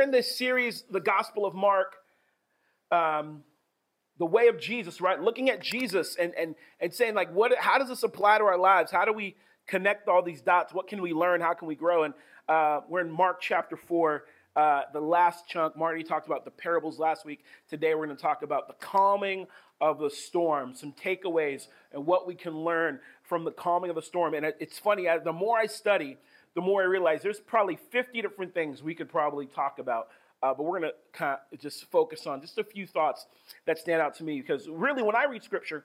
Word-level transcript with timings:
we're 0.00 0.04
in 0.04 0.10
this 0.10 0.34
series, 0.34 0.84
the 0.90 1.00
Gospel 1.00 1.44
of 1.44 1.54
Mark, 1.54 1.96
um, 2.90 3.42
the 4.18 4.24
way 4.24 4.48
of 4.48 4.58
Jesus, 4.58 4.98
right? 4.98 5.20
Looking 5.20 5.50
at 5.50 5.60
Jesus 5.60 6.16
and 6.16 6.34
and 6.36 6.54
and 6.80 6.92
saying 6.92 7.14
like, 7.14 7.30
what? 7.34 7.52
How 7.58 7.76
does 7.78 7.88
this 7.88 8.02
apply 8.02 8.38
to 8.38 8.44
our 8.44 8.56
lives? 8.56 8.90
How 8.90 9.04
do 9.04 9.12
we 9.12 9.36
connect 9.66 10.08
all 10.08 10.22
these 10.22 10.40
dots? 10.40 10.72
What 10.72 10.88
can 10.88 11.02
we 11.02 11.12
learn? 11.12 11.42
How 11.42 11.52
can 11.52 11.68
we 11.68 11.74
grow? 11.74 12.04
And 12.04 12.14
uh, 12.48 12.80
we're 12.88 13.02
in 13.02 13.10
Mark 13.10 13.42
chapter 13.42 13.76
four. 13.76 14.24
Uh, 14.56 14.82
the 14.94 15.00
last 15.00 15.46
chunk, 15.46 15.76
Marty 15.76 16.02
talked 16.02 16.26
about 16.26 16.46
the 16.46 16.50
parables 16.50 16.98
last 16.98 17.26
week. 17.26 17.44
Today, 17.68 17.94
we're 17.94 18.06
going 18.06 18.16
to 18.16 18.22
talk 18.22 18.42
about 18.42 18.68
the 18.68 18.74
calming 18.74 19.48
of 19.82 19.98
the 19.98 20.08
storm, 20.08 20.74
some 20.74 20.92
takeaways, 20.92 21.66
and 21.92 22.06
what 22.06 22.26
we 22.26 22.34
can 22.34 22.56
learn 22.56 23.00
from 23.22 23.44
the 23.44 23.52
calming 23.52 23.90
of 23.90 23.96
the 23.96 24.02
storm. 24.02 24.32
And 24.32 24.46
it's 24.60 24.78
funny, 24.78 25.06
the 25.22 25.32
more 25.32 25.58
I 25.58 25.66
study, 25.66 26.16
the 26.54 26.60
more 26.60 26.82
I 26.82 26.86
realize 26.86 27.22
there's 27.22 27.40
probably 27.40 27.76
50 27.76 28.20
different 28.22 28.54
things 28.54 28.82
we 28.82 28.94
could 28.94 29.08
probably 29.08 29.46
talk 29.46 29.78
about. 29.78 30.08
Uh, 30.42 30.54
but 30.54 30.62
we're 30.62 30.80
going 30.80 30.92
to 31.18 31.38
just 31.58 31.90
focus 31.90 32.26
on 32.26 32.40
just 32.40 32.56
a 32.58 32.64
few 32.64 32.86
thoughts 32.86 33.26
that 33.66 33.78
stand 33.78 34.00
out 34.00 34.14
to 34.14 34.24
me 34.24 34.40
because 34.40 34.68
really, 34.68 35.02
when 35.02 35.14
I 35.14 35.24
read 35.24 35.42
scripture, 35.44 35.84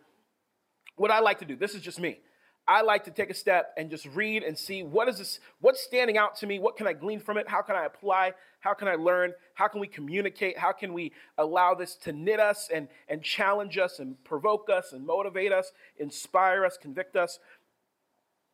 what 0.96 1.12
I 1.12 1.20
like 1.20 1.40
to 1.40 1.46
do, 1.46 1.56
this 1.58 1.76
is 1.76 1.82
just 1.82 2.00
me. 2.00 2.20
I 2.68 2.82
like 2.82 3.04
to 3.04 3.12
take 3.12 3.30
a 3.30 3.34
step 3.34 3.74
and 3.78 3.92
just 3.92 4.08
read 4.08 4.42
and 4.42 4.58
see 4.58 4.82
what 4.82 5.08
is 5.08 5.20
this, 5.20 5.40
what's 5.60 5.82
standing 5.82 6.18
out 6.18 6.36
to 6.38 6.48
me, 6.48 6.58
what 6.58 6.78
can 6.78 6.88
I 6.88 6.94
glean 6.94 7.20
from 7.20 7.38
it, 7.38 7.48
how 7.48 7.62
can 7.62 7.76
I 7.76 7.86
apply, 7.86 8.34
how 8.60 8.74
can 8.74 8.88
I 8.88 8.96
learn, 8.96 9.34
how 9.54 9.68
can 9.68 9.80
we 9.80 9.88
communicate, 9.88 10.58
how 10.58 10.72
can 10.72 10.94
we 10.94 11.12
allow 11.38 11.76
this 11.76 11.96
to 11.98 12.12
knit 12.12 12.40
us 12.40 12.70
and, 12.74 12.88
and 13.08 13.22
challenge 13.22 13.78
us 13.78 14.00
and 14.00 14.22
provoke 14.24 14.70
us 14.70 14.94
and 14.94 15.06
motivate 15.06 15.52
us, 15.52 15.72
inspire 16.00 16.66
us, 16.66 16.76
convict 16.82 17.16
us. 17.16 17.40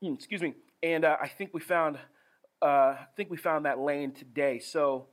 Hmm, 0.01 0.13
excuse 0.13 0.41
me. 0.41 0.55
And 0.83 1.05
uh, 1.05 1.17
I 1.21 1.27
think 1.27 1.53
we 1.53 1.59
found, 1.59 1.97
uh, 2.61 2.65
I 2.65 3.07
think 3.15 3.29
we 3.29 3.37
found 3.37 3.65
that 3.65 3.79
lane 3.79 4.11
today. 4.11 4.59
So 4.59 5.07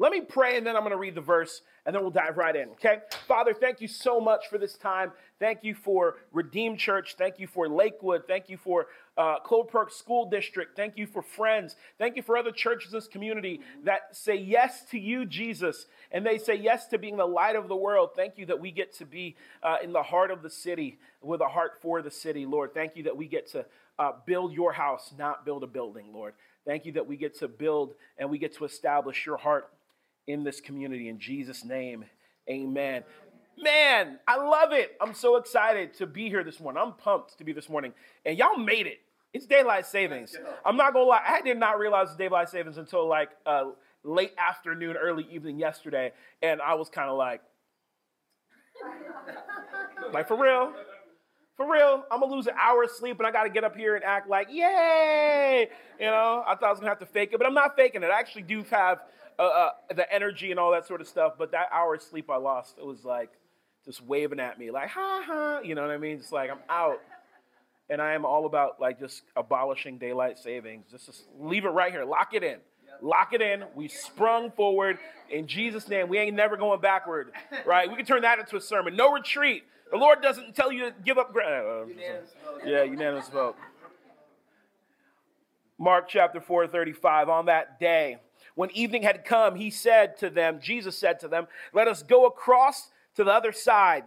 let 0.00 0.12
me 0.12 0.22
pray 0.22 0.56
and 0.56 0.66
then 0.66 0.76
I'm 0.76 0.82
going 0.82 0.92
to 0.92 0.98
read 0.98 1.14
the 1.14 1.20
verse 1.20 1.60
and 1.84 1.94
then 1.94 2.02
we'll 2.02 2.10
dive 2.10 2.38
right 2.38 2.56
in, 2.56 2.70
okay? 2.70 3.00
Father, 3.28 3.52
thank 3.52 3.82
you 3.82 3.88
so 3.88 4.18
much 4.18 4.48
for 4.48 4.56
this 4.56 4.76
time. 4.78 5.12
Thank 5.38 5.62
you 5.62 5.74
for 5.74 6.16
Redeemed 6.32 6.78
Church. 6.78 7.16
Thank 7.18 7.38
you 7.38 7.46
for 7.46 7.68
Lakewood. 7.68 8.22
Thank 8.26 8.48
you 8.48 8.56
for 8.56 8.86
uh, 9.18 9.36
Park 9.40 9.92
School 9.92 10.30
District. 10.30 10.74
Thank 10.74 10.96
you 10.96 11.06
for 11.06 11.20
friends. 11.20 11.76
Thank 11.98 12.16
you 12.16 12.22
for 12.22 12.38
other 12.38 12.50
churches 12.50 12.92
in 12.92 12.98
this 12.98 13.08
community 13.08 13.60
that 13.84 14.16
say 14.16 14.36
yes 14.36 14.84
to 14.90 14.98
you, 14.98 15.26
Jesus, 15.26 15.86
and 16.12 16.24
they 16.24 16.38
say 16.38 16.54
yes 16.54 16.86
to 16.88 16.98
being 16.98 17.18
the 17.18 17.26
light 17.26 17.56
of 17.56 17.68
the 17.68 17.76
world. 17.76 18.10
Thank 18.16 18.38
you 18.38 18.46
that 18.46 18.58
we 18.58 18.70
get 18.70 18.94
to 18.94 19.04
be 19.04 19.36
uh, 19.62 19.76
in 19.82 19.92
the 19.92 20.02
heart 20.02 20.30
of 20.30 20.42
the 20.42 20.50
city 20.50 20.98
with 21.20 21.42
a 21.42 21.48
heart 21.48 21.72
for 21.82 22.00
the 22.00 22.10
city, 22.10 22.46
Lord. 22.46 22.72
Thank 22.72 22.96
you 22.96 23.02
that 23.02 23.16
we 23.16 23.26
get 23.26 23.50
to 23.52 23.66
uh, 24.00 24.12
build 24.24 24.54
your 24.54 24.72
house, 24.72 25.12
not 25.18 25.44
build 25.44 25.62
a 25.62 25.66
building, 25.66 26.06
Lord. 26.12 26.32
Thank 26.66 26.86
you 26.86 26.92
that 26.92 27.06
we 27.06 27.16
get 27.16 27.38
to 27.40 27.48
build 27.48 27.92
and 28.16 28.30
we 28.30 28.38
get 28.38 28.56
to 28.56 28.64
establish 28.64 29.26
your 29.26 29.36
heart 29.36 29.68
in 30.26 30.42
this 30.42 30.58
community. 30.60 31.08
In 31.08 31.18
Jesus' 31.18 31.64
name, 31.64 32.06
amen. 32.48 33.04
Man, 33.58 34.18
I 34.26 34.36
love 34.36 34.72
it. 34.72 34.96
I'm 35.02 35.12
so 35.12 35.36
excited 35.36 35.92
to 35.94 36.06
be 36.06 36.30
here 36.30 36.42
this 36.42 36.60
morning. 36.60 36.82
I'm 36.82 36.94
pumped 36.94 37.36
to 37.38 37.44
be 37.44 37.52
this 37.52 37.68
morning. 37.68 37.92
And 38.24 38.38
y'all 38.38 38.56
made 38.56 38.86
it. 38.86 39.00
It's 39.34 39.44
daylight 39.44 39.84
savings. 39.84 40.34
I'm 40.64 40.78
not 40.78 40.94
gonna 40.94 41.04
lie, 41.04 41.22
I 41.24 41.42
did 41.42 41.58
not 41.58 41.78
realize 41.78 42.08
it's 42.08 42.16
daylight 42.16 42.48
savings 42.48 42.78
until 42.78 43.06
like 43.06 43.28
uh, 43.44 43.66
late 44.02 44.32
afternoon, 44.38 44.96
early 44.96 45.26
evening 45.30 45.58
yesterday, 45.58 46.12
and 46.42 46.60
I 46.62 46.74
was 46.74 46.88
kind 46.88 47.10
of 47.10 47.18
like, 47.18 47.42
like 50.12 50.26
for 50.26 50.40
real, 50.40 50.72
for 51.60 51.70
real, 51.70 52.04
I'm 52.10 52.20
gonna 52.20 52.34
lose 52.34 52.46
an 52.46 52.54
hour 52.58 52.84
of 52.84 52.90
sleep 52.90 53.18
and 53.18 53.26
I 53.26 53.30
gotta 53.30 53.50
get 53.50 53.64
up 53.64 53.76
here 53.76 53.94
and 53.94 54.02
act 54.02 54.30
like, 54.30 54.48
yay! 54.50 55.68
You 55.98 56.06
know, 56.06 56.42
I 56.46 56.54
thought 56.54 56.68
I 56.68 56.70
was 56.70 56.78
gonna 56.78 56.88
have 56.88 57.00
to 57.00 57.06
fake 57.06 57.34
it, 57.34 57.38
but 57.38 57.46
I'm 57.46 57.52
not 57.52 57.76
faking 57.76 58.02
it. 58.02 58.06
I 58.06 58.18
actually 58.18 58.44
do 58.44 58.64
have 58.70 59.00
uh, 59.38 59.42
uh, 59.42 59.70
the 59.94 60.10
energy 60.10 60.52
and 60.52 60.58
all 60.58 60.72
that 60.72 60.86
sort 60.86 61.02
of 61.02 61.06
stuff. 61.06 61.34
But 61.36 61.52
that 61.52 61.68
hour 61.70 61.96
of 61.96 62.00
sleep 62.00 62.30
I 62.30 62.36
lost, 62.36 62.78
it 62.78 62.86
was 62.86 63.04
like 63.04 63.28
just 63.84 64.02
waving 64.02 64.40
at 64.40 64.58
me, 64.58 64.70
like 64.70 64.88
ha 64.88 65.22
ha. 65.22 65.60
You 65.62 65.74
know 65.74 65.82
what 65.82 65.90
I 65.90 65.98
mean? 65.98 66.16
It's 66.16 66.32
like 66.32 66.50
I'm 66.50 66.60
out, 66.70 67.02
and 67.90 68.00
I 68.00 68.14
am 68.14 68.24
all 68.24 68.46
about 68.46 68.80
like 68.80 68.98
just 68.98 69.20
abolishing 69.36 69.98
daylight 69.98 70.38
savings. 70.38 70.86
Just, 70.90 71.04
just 71.04 71.24
leave 71.38 71.66
it 71.66 71.70
right 71.70 71.92
here, 71.92 72.06
lock 72.06 72.32
it 72.32 72.42
in. 72.42 72.56
Lock 73.02 73.34
it 73.34 73.42
in. 73.42 73.64
We 73.74 73.88
sprung 73.88 74.50
forward 74.50 74.98
in 75.30 75.46
Jesus' 75.46 75.88
name. 75.88 76.08
We 76.08 76.18
ain't 76.18 76.36
never 76.36 76.56
going 76.56 76.80
backward, 76.80 77.32
right? 77.66 77.88
We 77.88 77.96
can 77.96 78.06
turn 78.06 78.22
that 78.22 78.38
into 78.38 78.56
a 78.56 78.60
sermon. 78.62 78.96
No 78.96 79.12
retreat. 79.12 79.64
The 79.90 79.96
Lord 79.96 80.22
doesn't 80.22 80.54
tell 80.54 80.70
you 80.70 80.86
to 80.86 80.94
give 81.04 81.18
up 81.18 81.32
ground. 81.32 81.90
Uh, 81.90 82.66
yeah, 82.66 82.84
unanimous 82.84 83.28
vote. 83.28 83.56
Mark 85.78 86.08
chapter 86.08 86.40
4, 86.40 86.68
35. 86.68 87.28
On 87.28 87.46
that 87.46 87.80
day, 87.80 88.18
when 88.54 88.70
evening 88.72 89.02
had 89.02 89.24
come, 89.24 89.56
he 89.56 89.70
said 89.70 90.16
to 90.18 90.30
them, 90.30 90.60
Jesus 90.60 90.96
said 90.96 91.18
to 91.20 91.28
them, 91.28 91.46
Let 91.72 91.88
us 91.88 92.02
go 92.02 92.26
across 92.26 92.90
to 93.16 93.24
the 93.24 93.32
other 93.32 93.52
side. 93.52 94.04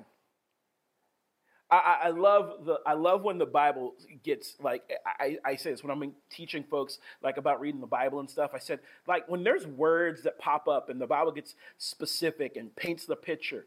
I, 1.72 2.02
I, 2.04 2.10
love 2.10 2.66
the 2.66 2.80
I 2.86 2.94
love 2.94 3.24
when 3.24 3.40
the 3.40 3.48
Bible 3.48 3.96
gets 4.22 4.56
like 4.62 4.84
I, 5.20 5.40
I 5.44 5.56
say 5.56 5.72
this 5.72 5.84
when 5.84 5.90
I'm 5.90 6.14
teaching 6.30 6.64
folks 6.64 7.00
like 7.24 7.38
about 7.38 7.60
reading 7.60 7.82
the 7.82 7.88
Bible 7.88 8.20
and 8.20 8.30
stuff. 8.30 8.52
I 8.54 8.60
said 8.60 8.80
like 9.08 9.28
when 9.28 9.44
there's 9.44 9.66
words 9.66 10.22
that 10.22 10.38
pop 10.38 10.68
up 10.68 10.90
and 10.90 11.02
the 11.02 11.08
Bible 11.08 11.32
gets 11.32 11.56
specific 11.80 12.58
and 12.58 12.76
paints 12.76 13.08
the 13.08 13.16
picture 13.16 13.66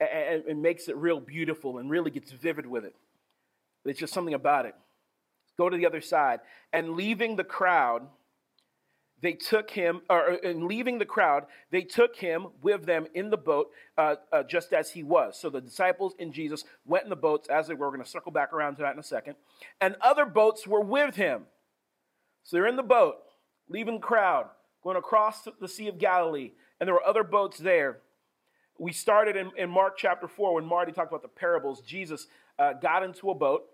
and, 0.00 0.44
and 0.44 0.62
makes 0.62 0.88
it 0.88 0.96
real 0.96 1.20
beautiful 1.20 1.78
and 1.78 1.90
really 1.90 2.10
gets 2.10 2.32
vivid 2.32 2.66
with 2.66 2.84
it. 2.84 2.94
It's 3.84 3.98
just 3.98 4.12
something 4.12 4.34
about 4.34 4.66
it. 4.66 4.74
Go 5.56 5.68
to 5.68 5.76
the 5.76 5.86
other 5.86 6.00
side 6.00 6.40
and 6.72 6.90
leaving 6.90 7.36
the 7.36 7.44
crowd 7.44 8.08
they 9.24 9.32
took 9.32 9.70
him, 9.70 10.02
or 10.10 10.34
in 10.34 10.68
leaving 10.68 10.98
the 10.98 11.06
crowd, 11.06 11.46
they 11.70 11.80
took 11.80 12.14
him 12.14 12.48
with 12.60 12.84
them 12.84 13.06
in 13.14 13.30
the 13.30 13.38
boat 13.38 13.70
uh, 13.96 14.16
uh, 14.30 14.42
just 14.42 14.74
as 14.74 14.90
he 14.90 15.02
was. 15.02 15.40
So 15.40 15.48
the 15.48 15.62
disciples 15.62 16.14
and 16.18 16.30
Jesus 16.30 16.62
went 16.84 17.04
in 17.04 17.10
the 17.10 17.16
boats 17.16 17.48
as 17.48 17.66
they 17.66 17.72
were. 17.72 17.86
We're 17.86 17.96
going 17.96 18.04
to 18.04 18.10
circle 18.10 18.32
back 18.32 18.52
around 18.52 18.76
to 18.76 18.82
that 18.82 18.92
in 18.92 18.98
a 18.98 19.02
second. 19.02 19.36
And 19.80 19.96
other 20.02 20.26
boats 20.26 20.66
were 20.66 20.82
with 20.82 21.16
him. 21.16 21.44
So 22.42 22.56
they're 22.56 22.66
in 22.66 22.76
the 22.76 22.82
boat, 22.82 23.14
leaving 23.66 23.94
the 23.94 24.00
crowd, 24.00 24.50
going 24.82 24.98
across 24.98 25.48
the 25.58 25.68
Sea 25.68 25.88
of 25.88 25.96
Galilee, 25.96 26.52
and 26.78 26.86
there 26.86 26.94
were 26.94 27.06
other 27.06 27.24
boats 27.24 27.56
there. 27.56 28.00
We 28.78 28.92
started 28.92 29.36
in, 29.36 29.50
in 29.56 29.70
Mark 29.70 29.96
chapter 29.96 30.26
4 30.26 30.54
when 30.54 30.64
Marty 30.64 30.92
talked 30.92 31.10
about 31.10 31.22
the 31.22 31.28
parables. 31.28 31.80
Jesus 31.80 32.26
uh, 32.58 32.72
got 32.72 33.02
into 33.02 33.30
a 33.30 33.34
boat, 33.34 33.64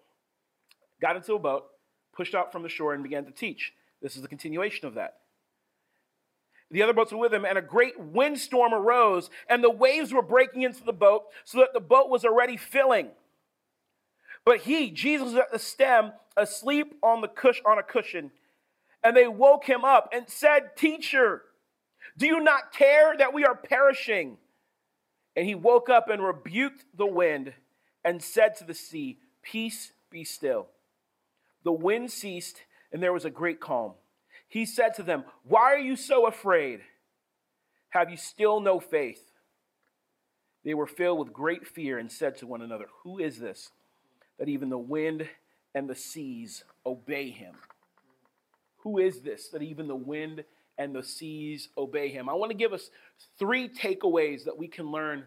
got 1.00 1.16
into 1.16 1.34
a 1.34 1.38
boat, 1.38 1.64
pushed 2.12 2.34
out 2.34 2.52
from 2.52 2.62
the 2.62 2.68
shore, 2.68 2.92
and 2.92 3.02
began 3.02 3.24
to 3.24 3.30
teach. 3.30 3.72
This 4.02 4.16
is 4.16 4.22
the 4.22 4.28
continuation 4.28 4.86
of 4.86 4.94
that. 4.94 5.18
The 6.70 6.82
other 6.82 6.92
boats 6.92 7.12
were 7.12 7.18
with 7.18 7.34
him, 7.34 7.44
and 7.44 7.58
a 7.58 7.62
great 7.62 7.98
windstorm 7.98 8.72
arose, 8.72 9.30
and 9.48 9.64
the 9.64 9.70
waves 9.70 10.12
were 10.12 10.22
breaking 10.22 10.62
into 10.62 10.84
the 10.84 10.92
boat, 10.92 11.24
so 11.44 11.58
that 11.58 11.72
the 11.72 11.80
boat 11.80 12.08
was 12.08 12.24
already 12.24 12.56
filling. 12.56 13.08
But 14.44 14.60
he, 14.60 14.90
Jesus, 14.90 15.26
was 15.26 15.34
at 15.34 15.50
the 15.50 15.58
stem, 15.58 16.12
asleep 16.36 16.94
on 17.02 17.22
the 17.22 17.28
cush 17.28 17.60
on 17.66 17.78
a 17.78 17.82
cushion. 17.82 18.30
And 19.02 19.16
they 19.16 19.26
woke 19.26 19.64
him 19.64 19.84
up 19.84 20.10
and 20.12 20.28
said, 20.28 20.76
Teacher, 20.76 21.42
do 22.16 22.26
you 22.26 22.40
not 22.40 22.72
care 22.72 23.16
that 23.16 23.32
we 23.32 23.44
are 23.44 23.54
perishing? 23.54 24.36
And 25.40 25.48
he 25.48 25.54
woke 25.54 25.88
up 25.88 26.10
and 26.10 26.22
rebuked 26.22 26.84
the 26.94 27.06
wind 27.06 27.54
and 28.04 28.22
said 28.22 28.54
to 28.58 28.64
the 28.64 28.74
sea, 28.74 29.18
Peace, 29.42 29.92
be 30.10 30.22
still. 30.22 30.66
The 31.64 31.72
wind 31.72 32.12
ceased, 32.12 32.62
and 32.92 33.02
there 33.02 33.12
was 33.12 33.24
a 33.24 33.30
great 33.30 33.58
calm 33.58 33.94
he 34.50 34.66
said 34.66 34.94
to 34.96 35.04
them, 35.04 35.24
Why 35.44 35.72
are 35.72 35.78
you 35.78 35.96
so 35.96 36.26
afraid? 36.26 36.80
Have 37.90 38.10
you 38.10 38.16
still 38.16 38.60
no 38.60 38.80
faith? 38.80 39.30
They 40.64 40.74
were 40.74 40.88
filled 40.88 41.20
with 41.20 41.32
great 41.32 41.66
fear 41.66 41.98
and 41.98 42.10
said 42.10 42.36
to 42.38 42.46
one 42.48 42.60
another, 42.60 42.86
Who 43.04 43.18
is 43.18 43.38
this 43.38 43.70
that 44.38 44.48
even 44.48 44.68
the 44.68 44.76
wind 44.76 45.28
and 45.72 45.88
the 45.88 45.94
seas 45.94 46.64
obey 46.84 47.30
him? 47.30 47.54
Who 48.78 48.98
is 48.98 49.20
this 49.20 49.48
that 49.50 49.62
even 49.62 49.86
the 49.86 49.94
wind 49.94 50.42
and 50.80 50.94
the 50.94 51.02
seas 51.02 51.68
obey 51.76 52.08
him? 52.08 52.28
I 52.28 52.32
want 52.32 52.50
to 52.50 52.56
give 52.56 52.72
us 52.72 52.90
three 53.38 53.68
takeaways 53.68 54.44
that 54.44 54.56
we 54.56 54.66
can 54.66 54.90
learn 54.90 55.24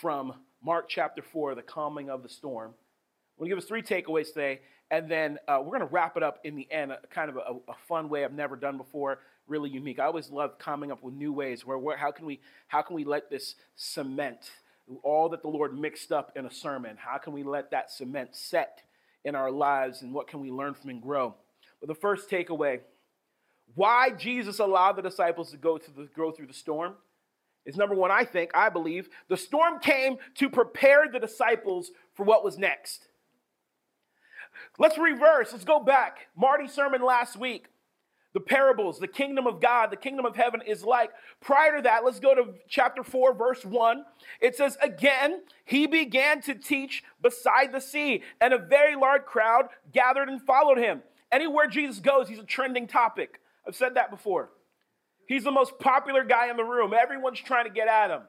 from 0.00 0.34
Mark 0.64 0.88
chapter 0.88 1.22
4, 1.22 1.56
the 1.56 1.62
calming 1.62 2.08
of 2.08 2.22
the 2.22 2.28
storm. 2.28 2.70
I 2.70 3.42
want 3.42 3.48
to 3.50 3.56
give 3.56 3.58
us 3.58 3.68
three 3.68 3.82
takeaways 3.82 4.28
today, 4.28 4.60
and 4.92 5.10
then 5.10 5.38
uh, 5.48 5.58
we're 5.58 5.76
going 5.76 5.88
to 5.88 5.92
wrap 5.92 6.16
it 6.16 6.22
up 6.22 6.38
in 6.44 6.54
the 6.54 6.70
end, 6.70 6.92
kind 7.10 7.30
of 7.30 7.36
a, 7.36 7.72
a, 7.72 7.74
fun 7.88 8.08
way 8.08 8.24
I've 8.24 8.32
never 8.32 8.54
done 8.54 8.76
before, 8.76 9.18
really 9.48 9.70
unique. 9.70 9.98
I 9.98 10.04
always 10.04 10.30
love 10.30 10.56
coming 10.58 10.92
up 10.92 11.02
with 11.02 11.14
new 11.14 11.32
ways 11.32 11.66
where, 11.66 11.78
where 11.78 11.96
how 11.96 12.12
can 12.12 12.24
we 12.24 12.40
how 12.68 12.82
can 12.82 12.94
we 12.94 13.04
let 13.04 13.28
this 13.28 13.56
cement 13.74 14.52
all 15.02 15.28
that 15.30 15.42
the 15.42 15.48
Lord 15.48 15.76
mixed 15.76 16.12
up 16.12 16.32
in 16.36 16.46
a 16.46 16.50
sermon? 16.50 16.96
How 16.96 17.18
can 17.18 17.32
we 17.32 17.42
let 17.42 17.72
that 17.72 17.90
cement 17.90 18.36
set 18.36 18.82
in 19.24 19.34
our 19.34 19.50
lives, 19.50 20.02
and 20.02 20.14
what 20.14 20.28
can 20.28 20.40
we 20.40 20.50
learn 20.52 20.74
from 20.74 20.90
and 20.90 21.02
grow? 21.02 21.34
But 21.80 21.88
the 21.88 21.94
first 21.96 22.30
takeaway: 22.30 22.80
why 23.74 24.10
Jesus 24.10 24.58
allowed 24.58 24.96
the 24.96 25.02
disciples 25.02 25.50
to 25.50 25.56
go 25.56 25.78
to 25.78 25.90
the, 25.90 26.08
go 26.16 26.30
through 26.30 26.48
the 26.48 26.54
storm 26.54 26.94
is 27.64 27.76
number 27.76 27.94
one. 27.94 28.10
I 28.10 28.24
think 28.24 28.50
I 28.54 28.68
believe 28.68 29.08
the 29.28 29.36
storm 29.36 29.78
came 29.80 30.16
to 30.36 30.50
prepare 30.50 31.06
the 31.10 31.20
disciples 31.20 31.90
for 32.14 32.24
what 32.24 32.44
was 32.44 32.58
next. 32.58 33.08
Let's 34.78 34.98
reverse. 34.98 35.52
Let's 35.52 35.64
go 35.64 35.80
back. 35.80 36.28
Marty's 36.36 36.72
sermon 36.72 37.02
last 37.02 37.36
week. 37.36 37.66
the 38.34 38.40
parables, 38.40 38.98
the 38.98 39.06
kingdom 39.08 39.46
of 39.46 39.60
God, 39.60 39.90
the 39.90 39.96
kingdom 39.96 40.24
of 40.24 40.36
heaven 40.36 40.62
is 40.66 40.84
like. 40.84 41.10
Prior 41.40 41.76
to 41.76 41.82
that, 41.82 42.04
let's 42.04 42.20
go 42.20 42.34
to 42.34 42.54
chapter 42.68 43.02
4, 43.04 43.34
verse 43.34 43.64
1. 43.64 44.04
It 44.40 44.56
says, 44.56 44.78
Again, 44.82 45.42
he 45.64 45.86
began 45.86 46.40
to 46.42 46.54
teach 46.54 47.04
beside 47.20 47.72
the 47.72 47.80
sea, 47.80 48.22
and 48.40 48.54
a 48.54 48.58
very 48.58 48.96
large 48.96 49.24
crowd 49.24 49.66
gathered 49.92 50.28
and 50.28 50.40
followed 50.40 50.78
him. 50.78 51.02
Anywhere 51.30 51.66
Jesus 51.66 52.00
goes, 52.00 52.28
he's 52.28 52.38
a 52.38 52.44
trending 52.44 52.86
topic. 52.86 53.40
I've 53.66 53.76
said 53.76 53.94
that 53.94 54.10
before. 54.10 54.50
He's 55.26 55.44
the 55.44 55.52
most 55.52 55.78
popular 55.78 56.24
guy 56.24 56.50
in 56.50 56.56
the 56.56 56.64
room. 56.64 56.92
Everyone's 56.92 57.40
trying 57.40 57.64
to 57.64 57.70
get 57.70 57.88
at 57.88 58.10
him. 58.10 58.22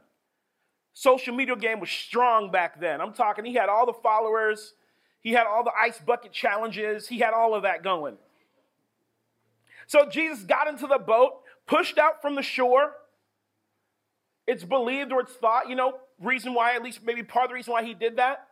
Social 0.93 1.33
media 1.33 1.55
game 1.55 1.79
was 1.79 1.89
strong 1.89 2.51
back 2.51 2.79
then. 2.79 3.01
I'm 3.01 3.13
talking, 3.13 3.45
he 3.45 3.55
had 3.55 3.67
all 3.67 3.85
the 3.85 3.93
followers, 3.93 4.73
he 5.21 5.31
had 5.31 5.47
all 5.47 5.63
the 5.63 5.71
ice 5.77 5.99
bucket 5.99 6.31
challenges, 6.31 7.07
he 7.07 7.17
had 7.17 7.33
all 7.33 7.55
of 7.55 7.63
that 7.63 7.83
going. 7.83 8.17
So 9.87 10.07
Jesus 10.07 10.43
got 10.43 10.67
into 10.67 10.85
the 10.85 10.99
boat, 10.99 11.41
pushed 11.65 11.97
out 11.97 12.21
from 12.21 12.35
the 12.35 12.43
shore. 12.43 12.93
It's 14.45 14.63
believed 14.63 15.11
or 15.11 15.21
it's 15.21 15.33
thought, 15.33 15.67
you 15.67 15.75
know, 15.75 15.97
reason 16.21 16.53
why, 16.53 16.75
at 16.75 16.83
least 16.83 16.99
maybe 17.03 17.23
part 17.23 17.45
of 17.45 17.49
the 17.49 17.55
reason 17.55 17.73
why 17.73 17.83
he 17.83 17.93
did 17.93 18.17
that, 18.17 18.47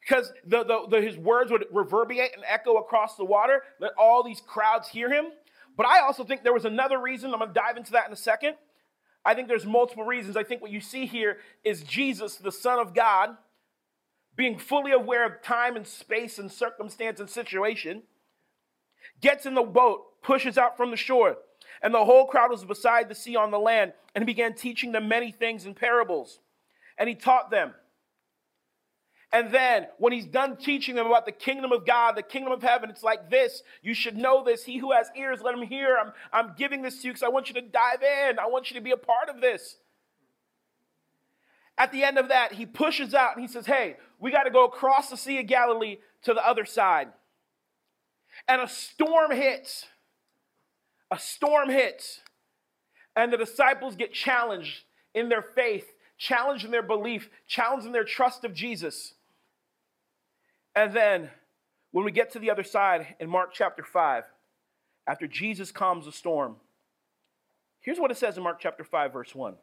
because 0.00 0.32
the, 0.46 0.64
the, 0.64 0.86
the, 0.88 1.00
his 1.02 1.16
words 1.16 1.50
would 1.50 1.66
reverberate 1.72 2.32
and 2.34 2.44
echo 2.46 2.76
across 2.76 3.16
the 3.16 3.24
water, 3.24 3.62
let 3.80 3.92
all 3.98 4.22
these 4.22 4.40
crowds 4.46 4.88
hear 4.88 5.12
him. 5.12 5.26
But 5.76 5.86
I 5.86 6.00
also 6.00 6.24
think 6.24 6.42
there 6.42 6.52
was 6.52 6.64
another 6.64 6.98
reason. 7.00 7.32
I'm 7.32 7.38
going 7.38 7.50
to 7.50 7.54
dive 7.54 7.76
into 7.76 7.92
that 7.92 8.06
in 8.06 8.12
a 8.12 8.16
second. 8.16 8.56
I 9.24 9.34
think 9.34 9.48
there's 9.48 9.66
multiple 9.66 10.04
reasons. 10.04 10.36
I 10.36 10.42
think 10.42 10.62
what 10.62 10.70
you 10.70 10.80
see 10.80 11.06
here 11.06 11.38
is 11.64 11.82
Jesus, 11.82 12.36
the 12.36 12.52
Son 12.52 12.78
of 12.78 12.94
God, 12.94 13.36
being 14.36 14.58
fully 14.58 14.92
aware 14.92 15.26
of 15.26 15.42
time 15.42 15.76
and 15.76 15.86
space 15.86 16.38
and 16.38 16.50
circumstance 16.50 17.20
and 17.20 17.28
situation, 17.28 18.02
gets 19.20 19.46
in 19.46 19.54
the 19.54 19.62
boat, 19.62 20.22
pushes 20.22 20.56
out 20.58 20.76
from 20.76 20.90
the 20.90 20.96
shore. 20.96 21.36
And 21.82 21.92
the 21.92 22.04
whole 22.04 22.26
crowd 22.26 22.50
was 22.50 22.64
beside 22.64 23.08
the 23.08 23.14
sea 23.14 23.36
on 23.36 23.50
the 23.50 23.58
land, 23.58 23.92
and 24.14 24.22
he 24.22 24.26
began 24.26 24.54
teaching 24.54 24.92
them 24.92 25.08
many 25.08 25.32
things 25.32 25.66
in 25.66 25.74
parables. 25.74 26.40
And 26.98 27.08
he 27.08 27.14
taught 27.14 27.50
them. 27.50 27.74
And 29.32 29.52
then, 29.52 29.88
when 29.98 30.12
he's 30.12 30.26
done 30.26 30.56
teaching 30.56 30.94
them 30.94 31.06
about 31.06 31.26
the 31.26 31.32
kingdom 31.32 31.72
of 31.72 31.84
God, 31.84 32.16
the 32.16 32.22
kingdom 32.22 32.52
of 32.52 32.62
heaven, 32.62 32.88
it's 32.88 33.02
like 33.02 33.28
this. 33.28 33.62
You 33.82 33.92
should 33.92 34.16
know 34.16 34.44
this. 34.44 34.64
He 34.64 34.78
who 34.78 34.92
has 34.92 35.10
ears, 35.16 35.40
let 35.42 35.54
him 35.54 35.66
hear. 35.66 35.98
I'm, 35.98 36.12
I'm 36.32 36.54
giving 36.56 36.82
this 36.82 37.02
to 37.02 37.08
you 37.08 37.12
because 37.12 37.24
I 37.24 37.28
want 37.28 37.48
you 37.48 37.54
to 37.54 37.60
dive 37.60 38.02
in. 38.02 38.38
I 38.38 38.46
want 38.46 38.70
you 38.70 38.76
to 38.76 38.82
be 38.82 38.92
a 38.92 38.96
part 38.96 39.28
of 39.28 39.40
this. 39.40 39.76
At 41.76 41.92
the 41.92 42.04
end 42.04 42.18
of 42.18 42.28
that, 42.28 42.52
he 42.52 42.64
pushes 42.64 43.14
out 43.14 43.36
and 43.36 43.42
he 43.42 43.52
says, 43.52 43.66
Hey, 43.66 43.96
we 44.18 44.30
got 44.30 44.44
to 44.44 44.50
go 44.50 44.64
across 44.64 45.10
the 45.10 45.16
Sea 45.16 45.40
of 45.40 45.46
Galilee 45.46 45.98
to 46.22 46.32
the 46.32 46.46
other 46.46 46.64
side. 46.64 47.08
And 48.48 48.62
a 48.62 48.68
storm 48.68 49.32
hits 49.32 49.86
a 51.10 51.18
storm 51.18 51.70
hits, 51.70 52.20
and 53.14 53.32
the 53.32 53.36
disciples 53.36 53.96
get 53.96 54.12
challenged 54.12 54.84
in 55.14 55.28
their 55.28 55.42
faith, 55.42 55.86
challenged 56.18 56.64
in 56.64 56.70
their 56.70 56.82
belief, 56.82 57.30
challenged 57.46 57.86
in 57.86 57.92
their 57.92 58.04
trust 58.04 58.44
of 58.44 58.52
Jesus. 58.52 59.14
And 60.76 60.92
then 60.92 61.30
when 61.90 62.04
we 62.04 62.12
get 62.12 62.30
to 62.32 62.38
the 62.38 62.50
other 62.50 62.62
side 62.62 63.16
in 63.18 63.30
Mark 63.30 63.54
chapter 63.54 63.82
5, 63.82 64.24
after 65.08 65.26
Jesus 65.26 65.72
calms 65.72 66.04
the 66.04 66.12
storm, 66.12 66.56
here's 67.80 67.98
what 67.98 68.10
it 68.10 68.18
says 68.18 68.36
in 68.36 68.42
Mark 68.42 68.60
chapter 68.60 68.84
5, 68.84 69.12
verse 69.12 69.34
1. 69.34 69.54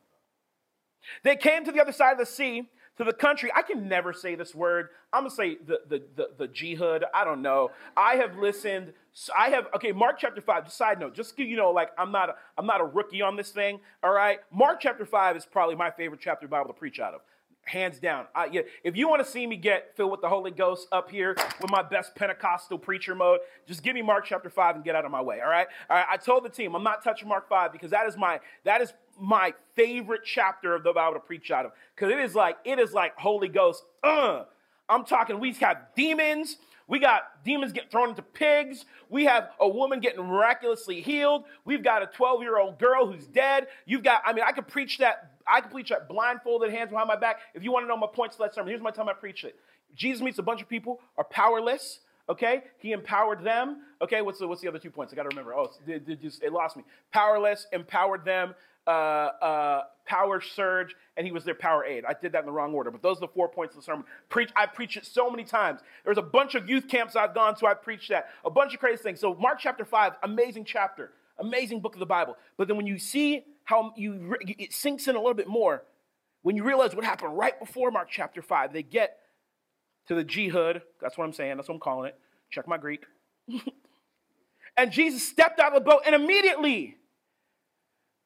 They 1.24 1.36
came 1.36 1.64
to 1.66 1.72
the 1.72 1.80
other 1.80 1.92
side 1.92 2.14
of 2.14 2.18
the 2.18 2.26
sea 2.26 2.68
to 2.98 3.04
the 3.04 3.14
country. 3.14 3.52
I 3.56 3.62
can 3.62 3.88
never 3.88 4.14
say 4.14 4.36
this 4.36 4.56
word. 4.56 4.90
I'm 5.12 5.24
gonna 5.24 5.36
say 5.36 5.56
the 5.56 5.82
the 5.88 6.04
the, 6.16 6.30
the 6.38 6.48
jihad. 6.48 7.04
I 7.14 7.26
don't 7.26 7.42
know. 7.42 7.72
I 7.98 8.16
have 8.16 8.38
listened. 8.38 8.94
I 9.38 9.50
have 9.50 9.68
okay. 9.76 9.92
Mark 9.92 10.18
chapter 10.20 10.40
five. 10.40 10.64
Just 10.66 10.78
side 10.78 11.00
note, 11.00 11.14
just 11.14 11.38
you 11.38 11.58
know, 11.58 11.72
like 11.72 11.90
I'm 11.98 12.12
not 12.12 12.30
a, 12.30 12.36
I'm 12.58 12.66
not 12.66 12.80
a 12.80 12.86
rookie 12.86 13.22
on 13.22 13.36
this 13.36 13.52
thing. 13.52 13.80
All 14.02 14.14
right. 14.14 14.40
Mark 14.52 14.80
chapter 14.80 15.06
five 15.06 15.36
is 15.36 15.46
probably 15.46 15.76
my 15.76 15.92
favorite 15.92 16.22
chapter 16.22 16.46
of 16.46 16.52
the 16.52 16.56
Bible 16.56 16.68
to 16.68 16.80
preach 16.80 17.00
out 17.00 17.14
of 17.14 17.22
hands 17.66 18.00
down. 18.00 18.26
I, 18.36 18.46
yeah, 18.46 18.62
if 18.84 18.96
you 18.96 19.08
want 19.08 19.24
to 19.26 19.30
see 19.30 19.48
me 19.48 19.56
get 19.56 19.96
filled 19.96 20.12
with 20.12 20.22
the 20.22 20.30
Holy 20.30 20.52
Ghost 20.52 20.88
up 20.92 21.10
here 21.10 21.36
with 21.62 21.72
my 21.72 21.82
best 21.82 22.16
Pentecostal 22.16 22.78
preacher 22.78 23.16
mode, 23.16 23.40
just 23.66 23.84
give 23.84 23.96
me 23.96 24.02
Mark 24.02 24.26
chapter 24.26 24.50
five 24.50 24.76
and 24.76 24.84
get 24.84 24.96
out 24.96 25.06
of 25.06 25.12
my 25.12 25.22
way. 25.22 25.42
All 25.42 25.50
right. 25.50 25.68
All 25.90 25.98
right. 25.98 26.06
I 26.10 26.18
told 26.18 26.44
the 26.44 26.50
team 26.50 26.76
I'm 26.76 26.84
not 26.84 27.04
touching 27.04 27.28
Mark 27.28 27.48
five 27.48 27.72
because 27.72 27.92
that 27.92 28.08
is 28.08 28.18
my 28.18 28.40
that 28.66 28.82
is 28.82 28.94
my 29.20 29.54
favorite 29.76 30.22
chapter 30.26 30.76
of 30.76 30.84
the 30.84 30.94
Bible 30.94 31.14
to 31.14 31.20
preach 31.20 31.52
out 31.52 31.66
of 31.66 31.72
because 31.96 32.12
it 32.12 32.20
is 32.20 32.36
like 32.36 32.58
it 32.66 32.80
is 32.80 32.94
like 32.94 33.16
Holy 33.18 33.48
Ghost. 33.48 33.84
Uh, 34.04 34.44
I'm 34.90 35.06
talking. 35.06 35.40
We 35.40 35.54
have 35.54 35.78
demons. 35.96 36.58
We 36.88 37.00
got 37.00 37.44
demons 37.46 37.72
getting 37.72 37.90
thrown 37.90 38.10
into 38.10 38.22
pigs. 38.22 38.86
We 39.10 39.26
have 39.26 39.52
a 39.60 39.68
woman 39.68 40.00
getting 40.00 40.26
miraculously 40.26 41.02
healed. 41.02 41.46
We've 41.66 41.84
got 41.84 42.04
a 42.04 42.08
12 42.08 42.42
year 42.42 42.60
old 42.60 42.78
girl 42.78 43.12
who's 43.12 43.26
dead. 43.26 43.68
You've 43.86 44.04
got, 44.04 44.22
I 44.26 44.34
mean, 44.34 44.44
I 44.46 44.52
could 44.52 44.68
preach 44.68 44.98
that. 44.98 45.33
I 45.48 45.62
could 45.62 45.72
preach 45.72 45.92
blindfolded, 46.10 46.72
hands 46.72 46.90
behind 46.90 47.08
my 47.08 47.16
back. 47.16 47.40
If 47.54 47.64
you 47.64 47.72
want 47.72 47.84
to 47.84 47.88
know 47.88 47.98
my 47.98 48.08
points 48.08 48.36
to 48.38 48.44
that 48.44 48.56
sermon, 48.56 48.70
here's 48.70 48.82
my 48.82 48.92
time 48.92 49.10
I 49.10 49.14
preach 49.14 49.44
it. 49.44 49.56
Jesus 49.96 50.22
meets 50.22 50.40
a 50.40 50.44
bunch 50.44 50.62
of 50.62 50.70
people 50.70 51.00
are 51.18 51.24
powerless. 51.24 52.00
Okay, 52.30 52.64
he 52.78 52.94
empowered 52.94 53.44
them. 53.44 53.82
Okay, 54.02 54.22
what's 54.22 54.40
the 54.40 54.48
what's 54.48 54.62
the 54.62 54.68
other 54.70 54.80
two 54.80 54.90
points? 54.90 55.12
I 55.12 55.16
got 55.18 55.24
to 55.24 55.30
remember. 55.30 55.54
Oh, 55.54 55.70
it, 55.86 56.08
it, 56.08 56.22
just, 56.22 56.42
it 56.42 56.54
lost 56.54 56.78
me. 56.78 56.84
Powerless, 57.12 57.68
empowered 57.74 58.24
them 58.24 58.56
uh, 58.88 58.90
uh, 58.90 59.84
power 60.06 60.42
surge, 60.42 60.96
and 61.16 61.26
he 61.26 61.32
was 61.32 61.44
their 61.44 61.56
Powerade. 61.56 62.04
I 62.08 62.14
did 62.14 62.34
that 62.34 62.40
in 62.40 62.46
the 62.46 62.52
wrong 62.52 62.74
order, 62.74 62.92
but 62.92 63.02
those 63.02 63.18
are 63.18 63.22
the 63.22 63.28
four 63.30 63.48
points 63.48 63.76
of 63.76 63.82
the 63.82 63.86
sermon. 63.86 64.06
Preach, 64.30 64.50
I 64.56 64.66
preach 64.66 64.98
it 64.98 65.06
so 65.06 65.30
many 65.30 65.44
times. 65.44 65.82
There's 66.04 66.18
a 66.18 66.24
bunch 66.24 66.56
of 66.56 66.70
youth 66.70 66.88
camps 66.88 67.16
I've 67.16 67.34
gone 67.34 67.56
to, 67.56 67.68
I 67.68 67.74
preached 67.74 68.10
that. 68.10 68.30
A 68.44 68.50
bunch 68.50 68.74
of 68.74 68.80
crazy 68.80 69.02
things. 69.02 69.20
So 69.20 69.34
Mark 69.36 69.60
chapter 69.60 69.86
5, 69.86 70.14
amazing 70.24 70.66
chapter, 70.66 71.12
amazing 71.40 71.80
book 71.80 71.94
of 71.94 72.00
the 72.00 72.06
Bible. 72.06 72.38
But 72.58 72.68
then 72.68 72.78
when 72.78 72.88
you 72.88 72.98
see 72.98 73.46
how 73.64 73.94
you 73.96 74.36
it 74.42 74.74
sinks 74.74 75.08
in 75.08 75.16
a 75.16 75.20
little 75.20 75.34
bit 75.34 75.48
more, 75.48 75.84
when 76.42 76.56
you 76.56 76.64
realize 76.64 76.96
what 76.96 77.06
happened 77.06 77.38
right 77.38 77.58
before 77.60 77.92
Mark 77.92 78.10
chapter 78.12 78.42
5, 78.42 78.74
they 78.74 78.84
get 78.84 79.18
to 80.08 80.16
the 80.16 80.24
jihad. 80.24 80.82
That's 81.02 81.18
what 81.18 81.26
I'm 81.26 81.34
saying. 81.34 81.56
That's 81.56 81.70
what 81.70 81.76
I'm 81.76 81.82
calling 81.82 82.10
it. 82.10 82.20
Check 82.50 82.68
my 82.68 82.78
Greek. 82.78 83.06
and 84.78 84.92
Jesus 84.92 85.28
stepped 85.28 85.60
out 85.60 85.76
of 85.76 85.84
the 85.84 85.90
boat, 85.90 86.02
and 86.06 86.14
immediately 86.14 86.98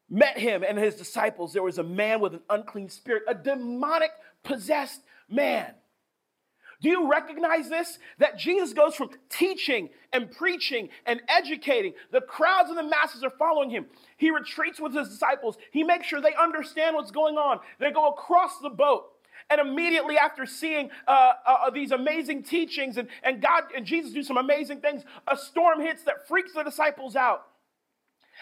met 0.10 0.38
him 0.38 0.64
and 0.68 0.78
his 0.78 0.96
disciples, 0.96 1.54
there 1.54 1.64
was 1.64 1.78
a 1.78 1.84
man 1.84 2.20
with 2.20 2.34
an 2.34 2.42
unclean 2.50 2.90
spirit, 2.90 3.24
a 3.28 3.36
demonic 3.36 4.12
possessed 4.44 5.02
man. 5.30 5.74
Do 6.82 6.90
you 6.90 7.10
recognize 7.10 7.70
this? 7.70 7.98
That 8.20 8.38
Jesus 8.38 8.74
goes 8.74 8.96
from 8.96 9.10
teaching 9.30 9.90
and 10.14 10.32
preaching 10.32 10.90
and 11.06 11.22
educating. 11.28 11.94
The 12.12 12.22
crowds 12.22 12.70
and 12.70 12.78
the 12.78 12.84
masses 12.84 13.24
are 13.24 13.32
following 13.32 13.70
him. 13.70 13.88
He 14.18 14.30
retreats 14.30 14.80
with 14.80 14.94
his 14.94 15.10
disciples. 15.10 15.58
He 15.72 15.84
makes 15.84 16.08
sure 16.08 16.22
they 16.22 16.36
understand 16.36 16.96
what's 16.96 17.12
going 17.12 17.38
on. 17.38 17.60
They 17.80 17.92
go 17.92 18.10
across 18.10 18.60
the 18.60 18.70
boat. 18.70 19.06
And 19.50 19.62
immediately 19.62 20.18
after 20.18 20.46
seeing 20.46 20.90
uh, 21.08 21.34
uh, 21.46 21.70
these 21.70 21.92
amazing 21.92 22.44
teachings 22.44 22.98
and, 22.98 23.08
and 23.24 23.42
God 23.42 23.64
and 23.76 23.86
Jesus 23.86 24.12
do 24.12 24.22
some 24.22 24.38
amazing 24.38 24.82
things, 24.82 25.04
a 25.28 25.38
storm 25.38 25.82
hits 25.82 26.04
that 26.04 26.28
freaks 26.28 26.54
the 26.54 26.64
disciples 26.64 27.16
out. 27.16 27.48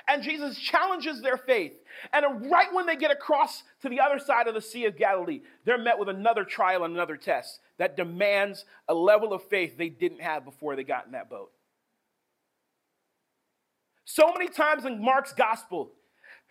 And 0.08 0.24
Jesus 0.24 0.58
challenges 0.58 1.22
their 1.22 1.38
faith. 1.38 1.74
And 2.14 2.50
right 2.52 2.74
when 2.74 2.86
they 2.86 2.96
get 2.96 3.12
across 3.12 3.64
to 3.82 3.90
the 3.90 4.00
other 4.00 4.20
side 4.20 4.48
of 4.48 4.54
the 4.54 4.62
Sea 4.62 4.86
of 4.86 4.98
Galilee, 4.98 5.42
they're 5.66 5.78
met 5.78 5.98
with 6.00 6.10
another 6.10 6.44
trial 6.44 6.84
and 6.84 6.94
another 6.94 7.18
test 7.18 7.60
that 7.78 7.98
demands 7.98 8.66
a 8.88 8.94
level 8.94 9.34
of 9.34 9.44
faith 9.44 9.78
they 9.78 9.90
didn't 9.90 10.22
have 10.22 10.46
before 10.46 10.76
they 10.76 10.84
got 10.84 11.06
in 11.06 11.14
that 11.14 11.30
boat. 11.30 11.52
So 14.06 14.32
many 14.32 14.48
times 14.48 14.86
in 14.86 15.04
Mark's 15.04 15.34
gospel, 15.34 15.92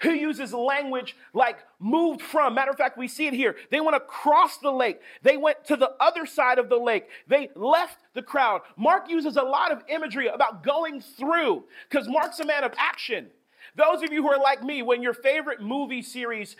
he 0.03 0.21
uses 0.21 0.53
language 0.53 1.17
like 1.33 1.59
moved 1.79 2.21
from. 2.21 2.55
Matter 2.55 2.71
of 2.71 2.77
fact, 2.77 2.99
we 2.99 3.09
see 3.09 3.27
it 3.27 3.35
here. 3.35 3.57
They 3.71 3.81
went 3.81 3.97
across 3.97 4.59
the 4.59 4.71
lake. 4.71 5.01
They 5.23 5.37
went 5.37 5.65
to 5.67 5.77
the 5.77 5.93
other 6.01 6.27
side 6.27 6.59
of 6.59 6.69
the 6.69 6.77
lake. 6.77 7.09
They 7.27 7.51
left 7.55 7.99
the 8.13 8.23
crowd. 8.23 8.63
Mark 8.77 9.09
uses 9.09 9.37
a 9.37 9.43
lot 9.43 9.73
of 9.73 9.83
imagery 9.89 10.27
about 10.27 10.63
going 10.63 11.01
through 11.01 11.65
because 11.89 12.09
Mark's 12.09 12.41
a 12.41 12.45
man 12.45 12.65
of 12.65 12.73
action. 12.77 13.29
Those 13.77 14.03
of 14.03 14.13
you 14.13 14.23
who 14.23 14.29
are 14.29 14.39
like 14.39 14.63
me, 14.63 14.83
when 14.83 15.03
your 15.03 15.15
favorite 15.15 15.61
movie 15.61 16.03
series, 16.03 16.57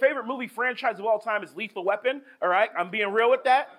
favorite 0.00 0.26
movie 0.26 0.48
franchise 0.48 0.98
of 0.98 1.06
all 1.06 1.18
time 1.18 1.42
is 1.42 1.54
Lethal 1.56 1.84
Weapon, 1.84 2.20
all 2.42 2.48
right, 2.48 2.68
I'm 2.76 2.90
being 2.90 3.10
real 3.12 3.30
with 3.30 3.44
that. 3.44 3.70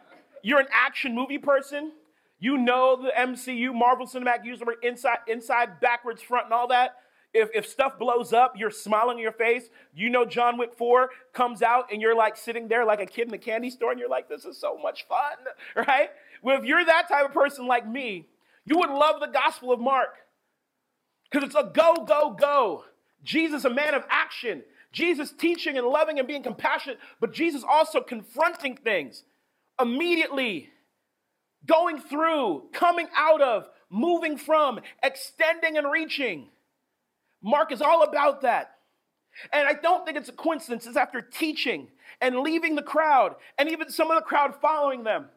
You're 0.42 0.60
an 0.60 0.68
action 0.72 1.14
movie 1.14 1.38
person. 1.38 1.92
You 2.40 2.58
know 2.58 2.96
the 2.96 3.12
MCU, 3.18 3.74
Marvel 3.74 4.08
Cinematic 4.08 4.46
Universe, 4.46 4.78
inside, 4.82 5.18
inside, 5.28 5.82
backwards, 5.82 6.22
front, 6.22 6.46
and 6.46 6.54
all 6.54 6.70
that. 6.70 6.96
If, 7.34 7.50
if 7.54 7.68
stuff 7.68 8.00
blows 8.00 8.34
up, 8.34 8.54
you're 8.58 8.72
smiling 8.72 9.18
in 9.18 9.24
your 9.24 9.32
face. 9.32 9.70
You 9.94 10.10
know 10.10 10.26
John 10.26 10.58
Wick 10.58 10.74
4 10.74 11.10
comes 11.34 11.62
out 11.62 11.92
and 11.92 12.02
you're 12.02 12.16
like 12.16 12.36
sitting 12.36 12.68
there 12.68 12.86
like 12.86 13.02
a 13.02 13.06
kid 13.06 13.24
in 13.24 13.30
the 13.30 13.38
candy 13.38 13.70
store 13.70 13.92
and 13.92 14.00
you're 14.00 14.10
like, 14.10 14.28
this 14.28 14.46
is 14.46 14.58
so 14.58 14.78
much 14.78 15.08
fun, 15.08 15.38
right? 15.88 16.10
Well, 16.42 16.58
if 16.58 16.66
you're 16.66 16.84
that 16.84 17.08
type 17.08 17.26
of 17.26 17.34
person 17.34 17.68
like 17.68 17.88
me, 17.88 18.28
you 18.66 18.78
would 18.80 18.90
love 18.90 19.20
the 19.20 19.28
Gospel 19.28 19.72
of 19.72 19.80
Mark 19.80 20.10
because 21.30 21.46
it's 21.46 21.56
a 21.56 21.72
go, 21.74 22.06
go, 22.06 22.36
go. 22.40 22.86
Jesus, 23.24 23.66
a 23.66 23.70
man 23.70 23.94
of 23.94 24.04
action. 24.10 24.64
Jesus 24.92 25.32
teaching 25.32 25.78
and 25.78 25.86
loving 25.86 26.18
and 26.18 26.28
being 26.28 26.42
compassionate, 26.42 26.98
but 27.20 27.32
Jesus 27.32 27.64
also 27.68 28.02
confronting 28.02 28.76
things 28.76 29.24
immediately, 29.80 30.70
going 31.66 32.00
through, 32.00 32.64
coming 32.74 33.08
out 33.16 33.42
of, 33.42 33.68
moving 33.90 34.38
from, 34.38 34.80
extending 35.04 35.78
and 35.78 35.92
reaching. 35.92 36.50
Mark 37.42 37.72
is 37.72 37.82
all 37.82 38.04
about 38.04 38.42
that. 38.42 38.76
And 39.54 39.68
I 39.68 39.74
don't 39.74 40.06
think 40.06 40.18
it's 40.18 40.30
a 40.30 40.34
coincidence. 40.34 40.86
It's 40.86 40.98
after 40.98 41.22
teaching 41.22 41.88
and 42.22 42.40
leaving 42.40 42.76
the 42.76 42.82
crowd, 42.82 43.36
and 43.58 43.70
even 43.70 43.90
some 43.90 44.12
of 44.12 44.18
the 44.18 44.26
crowd 44.26 44.56
following 44.62 45.04
them. 45.04 45.28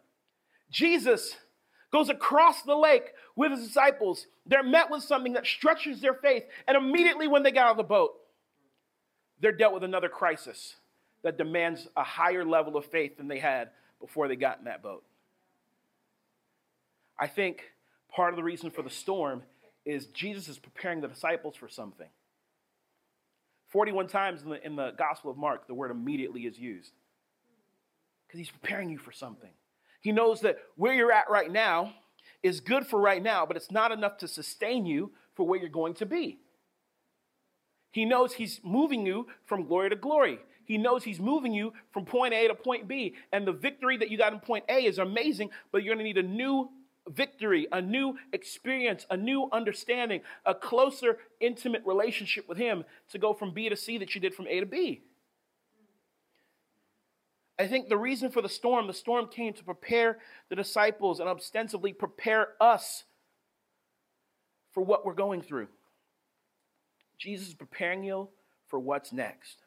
Jesus 0.70 1.36
goes 1.92 2.08
across 2.08 2.62
the 2.62 2.74
lake 2.74 3.12
with 3.36 3.52
his 3.52 3.66
disciples. 3.66 4.26
They're 4.46 4.64
met 4.64 4.90
with 4.90 5.02
something 5.04 5.34
that 5.34 5.46
stretches 5.46 6.00
their 6.00 6.14
faith, 6.14 6.44
and 6.66 6.76
immediately 6.76 7.28
when 7.28 7.42
they 7.42 7.52
get 7.52 7.64
out 7.64 7.72
of 7.72 7.76
the 7.76 7.82
boat, 7.84 8.14
they're 9.40 9.52
dealt 9.52 9.74
with 9.74 9.84
another 9.84 10.08
crisis 10.08 10.76
that 11.22 11.38
demands 11.38 11.86
a 11.96 12.02
higher 12.02 12.44
level 12.44 12.76
of 12.76 12.84
faith 12.86 13.16
than 13.16 13.28
they 13.28 13.38
had 13.38 13.70
before 14.00 14.26
they 14.26 14.36
got 14.36 14.58
in 14.58 14.64
that 14.64 14.82
boat. 14.82 15.04
I 17.18 17.28
think 17.28 17.62
part 18.08 18.32
of 18.32 18.36
the 18.36 18.42
reason 18.42 18.70
for 18.70 18.82
the 18.82 18.90
storm 18.90 19.42
is 19.84 20.06
Jesus 20.06 20.48
is 20.48 20.58
preparing 20.58 21.00
the 21.00 21.08
disciples 21.08 21.56
for 21.56 21.68
something. 21.68 22.08
41 23.68 24.08
times 24.08 24.42
in 24.42 24.50
the, 24.50 24.66
in 24.66 24.76
the 24.76 24.92
Gospel 24.98 25.30
of 25.30 25.36
Mark, 25.36 25.66
the 25.66 25.74
word 25.74 25.90
immediately 25.90 26.42
is 26.42 26.58
used 26.58 26.92
because 28.26 28.38
he's 28.38 28.50
preparing 28.50 28.90
you 28.90 28.98
for 28.98 29.12
something. 29.12 29.50
He 30.00 30.12
knows 30.12 30.40
that 30.42 30.58
where 30.76 30.92
you're 30.92 31.12
at 31.12 31.30
right 31.30 31.50
now 31.50 31.94
is 32.42 32.60
good 32.60 32.86
for 32.86 33.00
right 33.00 33.22
now, 33.22 33.46
but 33.46 33.56
it's 33.56 33.70
not 33.70 33.92
enough 33.92 34.18
to 34.18 34.28
sustain 34.28 34.84
you 34.84 35.12
for 35.34 35.46
where 35.46 35.58
you're 35.58 35.68
going 35.68 35.94
to 35.94 36.06
be. 36.06 36.38
He 37.92 38.04
knows 38.04 38.32
he's 38.32 38.60
moving 38.64 39.06
you 39.06 39.26
from 39.44 39.66
glory 39.66 39.90
to 39.90 39.96
glory. 39.96 40.38
He 40.64 40.78
knows 40.78 41.04
he's 41.04 41.20
moving 41.20 41.52
you 41.52 41.72
from 41.92 42.04
point 42.04 42.34
A 42.34 42.48
to 42.48 42.54
point 42.54 42.88
B. 42.88 43.14
And 43.32 43.46
the 43.46 43.52
victory 43.52 43.96
that 43.98 44.10
you 44.10 44.18
got 44.18 44.32
in 44.32 44.40
point 44.40 44.64
A 44.68 44.84
is 44.84 44.98
amazing, 44.98 45.50
but 45.70 45.82
you're 45.82 45.94
going 45.94 46.04
to 46.04 46.12
need 46.12 46.24
a 46.24 46.28
new 46.28 46.70
victory, 47.08 47.66
a 47.72 47.80
new 47.80 48.16
experience, 48.32 49.06
a 49.10 49.16
new 49.16 49.48
understanding, 49.52 50.20
a 50.44 50.54
closer, 50.54 51.18
intimate 51.40 51.82
relationship 51.84 52.48
with 52.48 52.58
Him 52.58 52.84
to 53.10 53.18
go 53.18 53.34
from 53.34 53.52
B 53.52 53.68
to 53.68 53.76
C 53.76 53.98
that 53.98 54.14
you 54.14 54.20
did 54.20 54.34
from 54.34 54.46
A 54.46 54.60
to 54.60 54.66
B. 54.66 55.02
I 57.58 57.66
think 57.66 57.88
the 57.88 57.98
reason 57.98 58.30
for 58.30 58.42
the 58.42 58.48
storm, 58.48 58.86
the 58.86 58.92
storm 58.92 59.28
came 59.28 59.52
to 59.52 59.64
prepare 59.64 60.18
the 60.48 60.56
disciples 60.56 61.20
and 61.20 61.28
ostensibly 61.28 61.92
prepare 61.92 62.48
us 62.60 63.04
for 64.72 64.82
what 64.82 65.04
we're 65.04 65.14
going 65.14 65.42
through. 65.42 65.68
Jesus 67.18 67.48
is 67.48 67.54
preparing 67.54 68.02
you 68.02 68.28
for 68.68 68.78
what's 68.78 69.12
next. 69.12 69.58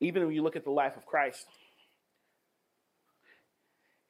Even 0.00 0.26
when 0.26 0.34
you 0.34 0.42
look 0.42 0.56
at 0.56 0.64
the 0.64 0.70
life 0.70 0.96
of 0.96 1.06
Christ, 1.06 1.46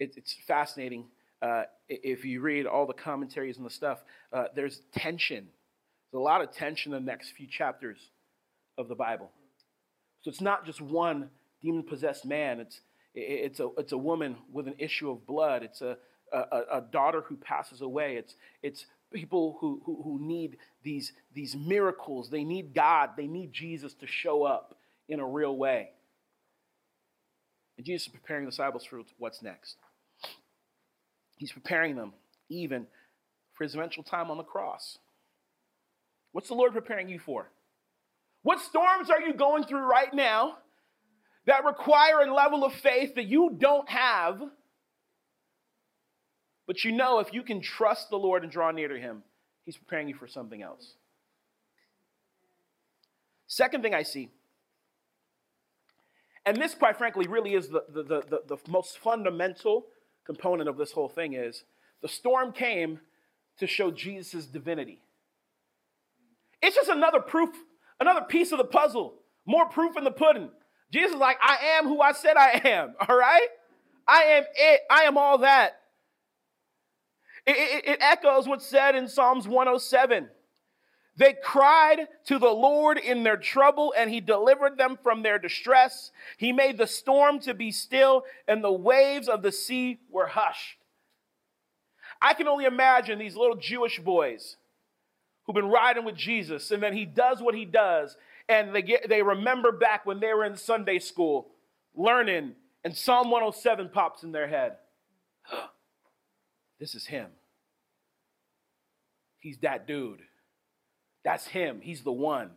it, 0.00 0.14
it's 0.16 0.34
fascinating. 0.48 1.04
Uh, 1.40 1.62
if 1.88 2.24
you 2.24 2.40
read 2.40 2.66
all 2.66 2.86
the 2.86 2.92
commentaries 2.92 3.56
and 3.56 3.64
the 3.64 3.70
stuff, 3.70 3.98
uh, 4.32 4.44
there's 4.56 4.80
tension. 4.92 5.46
There's 6.10 6.20
a 6.20 6.22
lot 6.22 6.40
of 6.40 6.52
tension 6.52 6.92
in 6.92 7.04
the 7.04 7.10
next 7.10 7.30
few 7.36 7.46
chapters 7.46 7.98
of 8.76 8.88
the 8.88 8.94
Bible. 8.96 9.30
So 10.22 10.30
it's 10.30 10.40
not 10.40 10.66
just 10.66 10.80
one 10.80 11.30
demon 11.62 11.82
possessed 11.82 12.24
man, 12.24 12.60
it's, 12.60 12.80
it's, 13.14 13.60
a, 13.60 13.68
it's 13.78 13.92
a 13.92 13.98
woman 13.98 14.36
with 14.52 14.66
an 14.66 14.74
issue 14.78 15.10
of 15.10 15.26
blood, 15.26 15.62
it's 15.62 15.82
a, 15.82 15.96
a, 16.32 16.60
a 16.72 16.84
daughter 16.90 17.22
who 17.26 17.36
passes 17.36 17.80
away, 17.80 18.16
it's, 18.16 18.34
it's 18.62 18.86
people 19.12 19.58
who, 19.60 19.82
who, 19.84 20.00
who 20.02 20.18
need 20.20 20.56
these, 20.82 21.12
these 21.34 21.56
miracles. 21.56 22.30
They 22.30 22.44
need 22.44 22.74
God, 22.74 23.10
they 23.16 23.26
need 23.26 23.52
Jesus 23.52 23.94
to 23.94 24.06
show 24.06 24.44
up 24.44 24.78
in 25.08 25.20
a 25.20 25.26
real 25.26 25.56
way. 25.56 25.90
And 27.76 27.86
Jesus 27.86 28.06
is 28.06 28.12
preparing 28.12 28.44
the 28.44 28.50
disciples 28.50 28.84
for 28.84 29.00
what's 29.18 29.42
next. 29.42 29.76
He's 31.40 31.52
preparing 31.52 31.96
them 31.96 32.12
even 32.50 32.86
for 33.54 33.64
his 33.64 33.74
eventual 33.74 34.04
time 34.04 34.30
on 34.30 34.36
the 34.36 34.42
cross. 34.42 34.98
What's 36.32 36.48
the 36.48 36.54
Lord 36.54 36.74
preparing 36.74 37.08
you 37.08 37.18
for? 37.18 37.50
What 38.42 38.60
storms 38.60 39.08
are 39.08 39.22
you 39.22 39.32
going 39.32 39.64
through 39.64 39.90
right 39.90 40.12
now 40.12 40.58
that 41.46 41.64
require 41.64 42.20
a 42.20 42.34
level 42.34 42.62
of 42.62 42.74
faith 42.74 43.14
that 43.14 43.24
you 43.24 43.56
don't 43.58 43.88
have? 43.88 44.42
But 46.66 46.84
you 46.84 46.92
know 46.92 47.20
if 47.20 47.32
you 47.32 47.42
can 47.42 47.62
trust 47.62 48.10
the 48.10 48.18
Lord 48.18 48.42
and 48.42 48.52
draw 48.52 48.70
near 48.70 48.88
to 48.88 49.00
him, 49.00 49.22
he's 49.64 49.78
preparing 49.78 50.08
you 50.08 50.14
for 50.14 50.28
something 50.28 50.60
else. 50.60 50.92
Second 53.46 53.82
thing 53.82 53.94
I 53.94 54.02
see, 54.02 54.28
and 56.44 56.58
this, 56.58 56.74
quite 56.74 56.98
frankly, 56.98 57.26
really 57.26 57.54
is 57.54 57.70
the, 57.70 57.84
the, 57.88 58.02
the, 58.02 58.42
the, 58.46 58.58
most 58.70 58.98
fundamental 58.98 59.86
component 60.26 60.68
of 60.68 60.76
this 60.76 60.92
whole 60.92 61.08
thing 61.08 61.34
is 61.34 61.64
the 62.02 62.08
storm 62.08 62.52
came 62.52 63.00
to 63.58 63.66
show 63.66 63.90
Jesus' 63.90 64.46
divinity. 64.46 65.00
It's 66.62 66.76
just 66.76 66.88
another 66.88 67.20
proof, 67.20 67.50
another 67.98 68.22
piece 68.22 68.52
of 68.52 68.58
the 68.58 68.64
puzzle, 68.64 69.14
more 69.46 69.66
proof 69.66 69.96
in 69.96 70.04
the 70.04 70.10
pudding. 70.10 70.50
Jesus 70.92 71.12
is 71.12 71.18
like, 71.18 71.38
I 71.42 71.78
am 71.78 71.84
who 71.84 72.00
I 72.00 72.12
said 72.12 72.36
I 72.36 72.60
am, 72.64 72.94
all 73.08 73.16
right? 73.16 73.48
I 74.06 74.22
am 74.22 74.44
it, 74.54 74.80
I 74.90 75.02
am 75.02 75.16
all 75.16 75.38
that. 75.38 75.76
It, 77.46 77.56
it, 77.56 77.88
it 77.88 77.98
echoes 78.00 78.46
what's 78.46 78.66
said 78.66 78.94
in 78.94 79.08
Psalms 79.08 79.46
107. 79.48 80.28
They 81.20 81.34
cried 81.34 82.08
to 82.28 82.38
the 82.38 82.48
Lord 82.48 82.96
in 82.96 83.24
their 83.24 83.36
trouble, 83.36 83.92
and 83.94 84.08
he 84.08 84.22
delivered 84.22 84.78
them 84.78 84.98
from 85.02 85.22
their 85.22 85.38
distress. 85.38 86.12
He 86.38 86.50
made 86.50 86.78
the 86.78 86.86
storm 86.86 87.40
to 87.40 87.52
be 87.52 87.72
still, 87.72 88.24
and 88.48 88.64
the 88.64 88.72
waves 88.72 89.28
of 89.28 89.42
the 89.42 89.52
sea 89.52 90.00
were 90.10 90.28
hushed. 90.28 90.78
I 92.22 92.32
can 92.32 92.48
only 92.48 92.64
imagine 92.64 93.18
these 93.18 93.36
little 93.36 93.56
Jewish 93.56 94.00
boys 94.00 94.56
who've 95.44 95.54
been 95.54 95.68
riding 95.68 96.06
with 96.06 96.16
Jesus, 96.16 96.70
and 96.70 96.82
then 96.82 96.94
he 96.94 97.04
does 97.04 97.42
what 97.42 97.54
he 97.54 97.66
does, 97.66 98.16
and 98.48 98.74
they, 98.74 98.80
get, 98.80 99.06
they 99.10 99.22
remember 99.22 99.72
back 99.72 100.06
when 100.06 100.20
they 100.20 100.32
were 100.32 100.46
in 100.46 100.56
Sunday 100.56 100.98
school 100.98 101.48
learning, 101.94 102.54
and 102.82 102.96
Psalm 102.96 103.30
107 103.30 103.90
pops 103.90 104.22
in 104.22 104.32
their 104.32 104.48
head. 104.48 104.76
this 106.80 106.94
is 106.94 107.04
him. 107.04 107.28
He's 109.38 109.58
that 109.58 109.86
dude. 109.86 110.22
That's 111.24 111.46
him. 111.46 111.80
He's 111.82 112.02
the 112.02 112.12
one. 112.12 112.50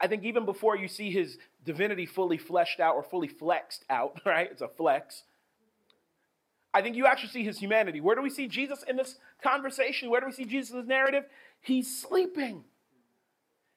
I 0.00 0.06
think 0.06 0.24
even 0.24 0.44
before 0.44 0.76
you 0.76 0.88
see 0.88 1.10
his 1.10 1.36
divinity 1.64 2.06
fully 2.06 2.38
fleshed 2.38 2.80
out 2.80 2.94
or 2.94 3.02
fully 3.02 3.28
flexed 3.28 3.84
out, 3.90 4.20
right? 4.26 4.48
It's 4.50 4.62
a 4.62 4.68
flex. 4.68 5.24
I 6.72 6.82
think 6.82 6.96
you 6.96 7.06
actually 7.06 7.30
see 7.30 7.44
his 7.44 7.58
humanity. 7.58 8.00
Where 8.00 8.14
do 8.14 8.22
we 8.22 8.30
see 8.30 8.46
Jesus 8.46 8.84
in 8.88 8.96
this 8.96 9.16
conversation? 9.42 10.08
Where 10.08 10.20
do 10.20 10.26
we 10.26 10.32
see 10.32 10.44
Jesus 10.44 10.70
in 10.70 10.78
this 10.78 10.86
narrative? 10.86 11.24
He's 11.60 12.00
sleeping. 12.00 12.64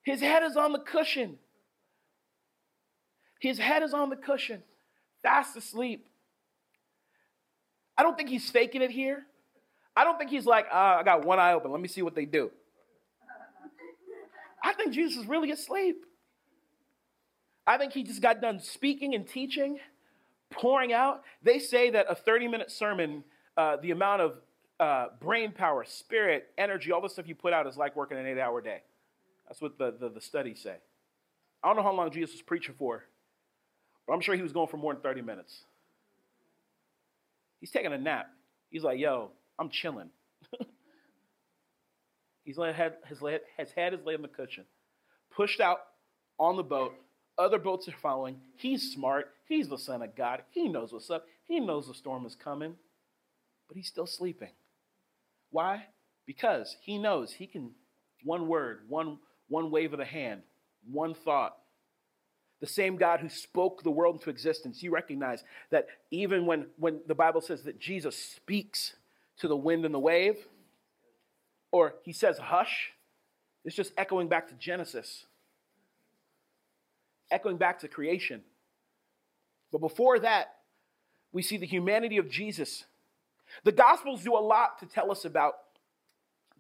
His 0.04 0.22
head 0.22 0.44
is 0.44 0.56
on 0.56 0.74
the 0.74 0.80
cushion. 0.80 1.40
His 3.40 3.58
head 3.58 3.84
is 3.84 3.94
on 3.94 4.10
the 4.10 4.16
cushion, 4.16 4.64
fast 5.22 5.58
asleep. 5.58 6.08
I 7.98 8.04
don't 8.04 8.16
think 8.16 8.30
he's 8.30 8.50
faking 8.50 8.82
it 8.82 8.92
here. 8.92 9.26
I 9.96 10.04
don't 10.04 10.18
think 10.18 10.30
he's 10.30 10.46
like, 10.46 10.66
uh, 10.72 10.98
I 11.00 11.04
got 11.04 11.26
one 11.26 11.40
eye 11.40 11.54
open. 11.54 11.72
Let 11.72 11.82
me 11.82 11.88
see 11.88 12.02
what 12.02 12.16
they 12.16 12.26
do. 12.26 12.52
I 14.64 14.74
think 14.74 14.94
Jesus 14.94 15.18
is 15.18 15.28
really 15.28 15.52
asleep. 15.52 16.06
I 17.68 17.78
think 17.78 17.94
he 17.94 18.04
just 18.04 18.22
got 18.22 18.42
done 18.42 18.60
speaking 18.60 19.14
and 19.14 19.28
teaching, 19.28 19.80
pouring 20.50 20.94
out. 20.94 21.22
They 21.42 21.60
say 21.60 21.92
that 21.92 22.08
a 22.10 22.16
30 22.16 22.48
minute 22.48 22.72
sermon, 22.72 23.24
uh, 23.58 23.78
the 23.82 23.92
amount 23.92 24.22
of 24.22 24.36
uh, 24.80 25.08
brain 25.22 25.52
power, 25.52 25.84
spirit, 25.86 26.48
energy, 26.58 26.92
all 26.92 27.02
the 27.02 27.10
stuff 27.10 27.28
you 27.28 27.36
put 27.36 27.54
out 27.54 27.68
is 27.68 27.78
like 27.78 27.96
working 27.96 28.18
an 28.18 28.26
eight 28.26 28.40
hour 28.40 28.62
day. 28.62 28.82
That's 29.48 29.62
what 29.62 29.78
the, 29.78 29.94
the, 30.00 30.10
the 30.10 30.22
studies 30.22 30.62
say. 30.62 30.76
I 31.64 31.68
don't 31.68 31.76
know 31.78 31.84
how 31.84 31.94
long 31.94 32.12
Jesus 32.12 32.36
was 32.36 32.42
preaching 32.42 32.76
for, 32.78 33.04
but 34.08 34.14
I'm 34.14 34.22
sure 34.22 34.36
he 34.36 34.42
was 34.42 34.52
going 34.52 34.68
for 34.68 34.78
more 34.78 34.94
than 34.94 35.02
30 35.02 35.22
minutes. 35.22 35.64
He's 37.60 37.72
taking 37.72 37.94
a 37.94 37.98
nap. 37.98 38.28
He's 38.70 38.84
like, 38.84 39.00
yo, 39.00 39.32
I'm 39.58 39.70
chilling. 39.70 40.10
He's 42.44 42.58
laid, 42.58 42.76
head, 42.76 42.96
his, 43.08 43.22
laid, 43.22 43.42
his 43.58 43.70
laid 43.76 44.16
on 44.16 44.22
the 44.22 44.28
cushion, 44.28 44.66
pushed 45.36 45.62
out 45.62 45.80
on 46.38 46.58
the 46.58 46.64
boat. 46.64 46.94
Other 47.38 47.58
boats 47.58 47.88
are 47.88 47.96
following. 48.02 48.38
He's 48.58 48.92
smart. 48.94 49.32
He's 49.48 49.70
the 49.70 49.78
son 49.78 50.02
of 50.02 50.16
God. 50.16 50.44
He 50.52 50.68
knows 50.68 50.92
what's 50.92 51.10
up. 51.10 51.26
He 51.46 51.60
knows 51.60 51.88
the 51.88 51.94
storm 51.94 52.26
is 52.26 52.36
coming, 52.36 52.76
but 53.68 53.78
he's 53.78 53.88
still 53.88 54.06
sleeping. 54.06 54.52
Why? 55.52 55.86
Because 56.26 56.76
he 56.82 56.98
knows 56.98 57.32
he 57.32 57.48
can, 57.48 57.72
one 58.24 58.48
word, 58.48 58.82
one, 58.88 59.20
one 59.48 59.72
wave 59.72 59.94
of 59.94 60.00
the 60.00 60.06
hand, 60.06 60.42
one 60.90 61.14
thought. 61.14 61.56
The 62.60 62.68
same 62.68 62.96
God 62.96 63.20
who 63.20 63.30
spoke 63.30 63.84
the 63.84 63.92
world 63.92 64.16
into 64.16 64.30
existence, 64.30 64.82
you 64.82 64.92
recognize 64.92 65.44
that 65.70 65.88
even 66.12 66.46
when, 66.46 66.68
when 66.78 67.02
the 67.08 67.16
Bible 67.16 67.42
says 67.42 67.64
that 67.64 67.80
Jesus 67.80 68.18
speaks 68.18 68.96
to 69.40 69.48
the 69.48 69.56
wind 69.56 69.86
and 69.86 69.94
the 69.94 70.00
wave, 70.00 70.38
or 71.74 71.96
he 72.04 72.14
says 72.14 72.38
hush, 72.38 72.92
it's 73.66 73.76
just 73.76 73.94
echoing 73.98 74.28
back 74.28 74.48
to 74.50 74.54
Genesis, 74.54 75.26
echoing 77.32 77.58
back 77.58 77.80
to 77.80 77.88
creation. 77.88 78.44
But 79.72 79.82
before 79.82 80.20
that, 80.20 80.54
we 81.32 81.42
see 81.42 81.58
the 81.58 81.66
humanity 81.66 82.18
of 82.18 82.30
Jesus. 82.30 82.86
The 83.64 83.72
Gospels 83.72 84.24
do 84.24 84.36
a 84.36 84.40
lot 84.40 84.80
to 84.82 84.86
tell 84.86 85.12
us 85.12 85.26
about 85.26 85.56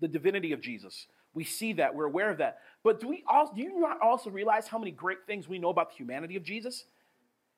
the 0.01 0.07
divinity 0.07 0.51
of 0.51 0.61
Jesus. 0.61 1.05
We 1.35 1.43
see 1.43 1.73
that, 1.73 1.93
we're 1.93 2.05
aware 2.05 2.31
of 2.31 2.39
that. 2.39 2.57
But 2.83 2.99
do 2.99 3.07
we 3.07 3.23
also 3.27 3.53
do 3.53 3.61
you 3.61 3.79
not 3.79 4.01
also 4.01 4.31
realize 4.31 4.67
how 4.67 4.79
many 4.79 4.91
great 4.91 5.27
things 5.27 5.47
we 5.47 5.59
know 5.59 5.69
about 5.69 5.91
the 5.91 5.97
humanity 5.97 6.35
of 6.37 6.43
Jesus? 6.43 6.85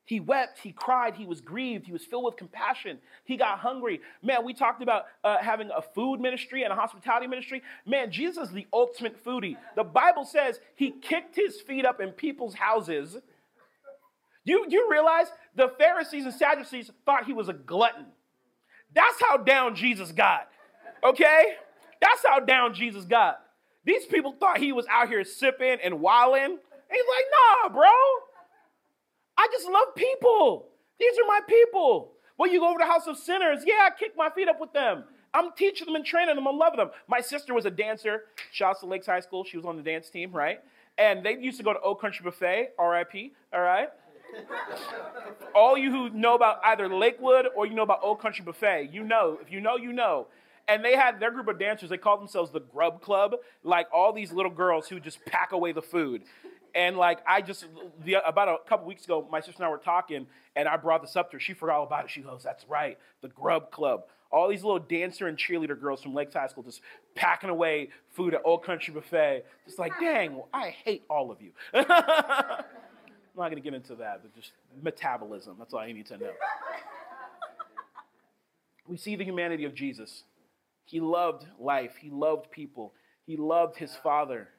He 0.06 0.20
wept, 0.20 0.60
he 0.60 0.72
cried, 0.72 1.16
he 1.16 1.26
was 1.26 1.42
grieved, 1.42 1.88
he 1.88 1.92
was 1.92 2.06
filled 2.06 2.26
with 2.26 2.38
compassion, 2.38 3.00
he 3.24 3.38
got 3.38 3.58
hungry. 3.58 4.02
Man, 4.22 4.46
we 4.46 4.54
talked 4.54 4.84
about 4.84 5.06
uh, 5.24 5.40
having 5.40 5.72
a 5.76 5.82
food 5.82 6.20
ministry 6.20 6.64
and 6.64 6.72
a 6.72 6.76
hospitality 6.76 7.26
ministry. 7.26 7.64
Man, 7.88 8.12
Jesus 8.12 8.50
is 8.50 8.54
the 8.54 8.68
ultimate 8.72 9.24
foodie. 9.26 9.58
The 9.76 9.84
Bible 9.84 10.24
says 10.24 10.60
he 10.76 10.92
kicked 10.92 11.36
his 11.36 11.60
feet 11.60 11.86
up 11.86 12.00
in 12.00 12.12
people's 12.12 12.54
houses. 12.54 13.18
You, 14.44 14.68
you 14.70 14.88
realize 14.92 15.26
the 15.56 15.72
Pharisees 15.80 16.26
and 16.26 16.34
Sadducees 16.34 16.92
thought 17.04 17.26
he 17.26 17.34
was 17.34 17.50
a 17.50 17.54
glutton. 17.54 18.06
That's 18.94 19.20
how 19.20 19.38
down 19.38 19.76
Jesus 19.76 20.12
got, 20.12 20.50
okay? 21.04 21.56
That's 22.00 22.24
how 22.24 22.42
down 22.42 22.76
Jesus 22.76 23.06
got. 23.06 23.40
These 23.86 24.06
people 24.06 24.36
thought 24.40 24.60
he 24.60 24.72
was 24.72 24.86
out 24.90 25.10
here 25.10 25.24
sipping 25.24 25.78
and 25.84 26.00
wilding. 26.00 26.44
And 26.44 26.60
he's 26.92 27.06
like, 27.10 27.26
nah, 27.32 27.70
bro. 27.70 27.90
I 29.38 29.48
just 29.52 29.70
love 29.70 29.96
people. 29.96 30.68
These 31.00 31.14
are 31.20 31.28
my 31.28 31.42
people. 31.48 32.12
Well, 32.38 32.52
you 32.52 32.60
go 32.60 32.70
over 32.70 32.80
to 32.80 32.86
the 32.86 32.92
house 32.92 33.08
of 33.08 33.18
sinners. 33.18 33.64
Yeah, 33.66 33.88
I 33.88 33.90
kick 33.98 34.12
my 34.18 34.30
feet 34.30 34.48
up 34.48 34.60
with 34.60 34.74
them. 34.74 35.06
I'm 35.34 35.52
teaching 35.58 35.86
them 35.86 35.96
and 35.96 36.06
training 36.06 36.36
them. 36.36 36.48
I'm 36.48 36.58
loving 36.58 36.78
them. 36.78 36.92
My 37.08 37.20
sister 37.20 37.54
was 37.54 37.66
a 37.66 37.72
dancer. 37.72 38.24
Shouts 38.52 38.80
to 38.82 38.86
Lakes 38.86 39.06
High 39.06 39.20
School. 39.20 39.44
She 39.44 39.58
was 39.58 39.66
on 39.66 39.76
the 39.76 39.84
dance 39.84 40.10
team, 40.10 40.32
right? 40.32 40.60
And 40.98 41.26
they 41.26 41.38
used 41.38 41.58
to 41.58 41.64
go 41.64 41.74
to 41.74 41.80
Old 41.82 42.00
Country 42.00 42.24
Buffet, 42.24 42.70
RIP, 42.80 43.34
all 43.54 43.62
right? 43.62 43.90
All 45.56 45.78
you 45.78 45.92
who 45.92 46.10
know 46.10 46.36
about 46.36 46.60
either 46.64 46.88
Lakewood 46.88 47.48
or 47.56 47.66
you 47.66 47.74
know 47.74 47.84
about 47.84 48.00
Old 48.02 48.20
Country 48.20 48.44
Buffet, 48.46 48.90
you 48.92 49.04
know. 49.04 49.38
If 49.42 49.52
you 49.52 49.60
know, 49.62 49.76
you 49.76 49.94
know. 49.94 50.28
And 50.68 50.84
they 50.84 50.96
had 50.96 51.20
their 51.20 51.32
group 51.32 51.48
of 51.48 51.60
dancers, 51.60 51.90
they 51.90 51.98
called 51.98 52.22
themselves 52.22 52.52
the 52.52 52.60
Grub 52.60 53.02
Club, 53.02 53.36
like 53.64 53.88
all 53.94 54.12
these 54.12 54.32
little 54.32 54.52
girls 54.52 54.88
who 54.88 55.00
just 55.00 55.24
pack 55.26 55.52
away 55.52 55.74
the 55.74 55.82
food. 55.82 56.24
And 56.76 56.98
like 56.98 57.20
I 57.26 57.42
just 57.42 57.66
the, 58.04 58.16
about 58.28 58.50
a 58.50 58.58
couple 58.70 58.86
weeks 58.86 59.06
ago, 59.06 59.26
my 59.32 59.40
sister 59.40 59.56
and 59.64 59.66
I 59.66 59.70
were 59.70 59.78
talking, 59.78 60.28
and 60.56 60.68
I 60.68 60.76
brought 60.76 61.02
this 61.02 61.16
up 61.16 61.32
to 61.32 61.38
her. 61.38 61.40
She 61.40 61.54
forgot 61.54 61.78
all 61.78 61.86
about 61.86 62.06
it. 62.06 62.12
She 62.12 62.22
goes, 62.22 62.44
"That's 62.44 62.66
right, 62.68 63.00
the 63.22 63.30
Grub 63.30 63.72
Club." 63.72 64.04
All 64.32 64.50
these 64.50 64.64
little 64.64 64.80
dancer 64.80 65.28
and 65.28 65.38
cheerleader 65.38 65.80
girls 65.80 66.04
from 66.04 66.14
Lakes 66.14 66.34
High 66.34 66.48
School 66.48 66.64
just 66.64 66.82
packing 67.14 67.50
away 67.50 67.90
food 68.10 68.34
at 68.34 68.42
Old 68.44 68.66
Country 68.66 68.94
Buffet. 68.94 69.46
Just 69.66 69.80
like, 69.80 69.94
dang, 70.02 70.42
I 70.54 70.76
hate 70.84 71.04
all 71.10 71.32
of 71.32 71.42
you. 71.42 71.52
I'm 71.74 71.84
not 73.38 73.50
to 73.50 73.62
get 73.62 73.74
into 73.74 73.96
that, 73.96 74.22
but 74.24 74.36
just 74.36 74.52
metabolism. 74.82 75.56
That's 75.58 75.74
all 75.74 75.88
you 75.88 75.94
need 75.94 76.08
to 76.08 76.18
know. 76.18 76.32
we 78.88 78.98
see 78.98 79.16
the 79.16 79.24
humanity 79.24 79.64
of 79.64 79.74
Jesus. 79.74 80.24
He 80.86 81.00
loved 81.00 81.46
life, 81.60 81.96
he 82.00 82.10
loved 82.10 82.52
people, 82.52 82.94
he 83.26 83.38
loved 83.38 83.78
his 83.78 83.96
father. 83.96 84.50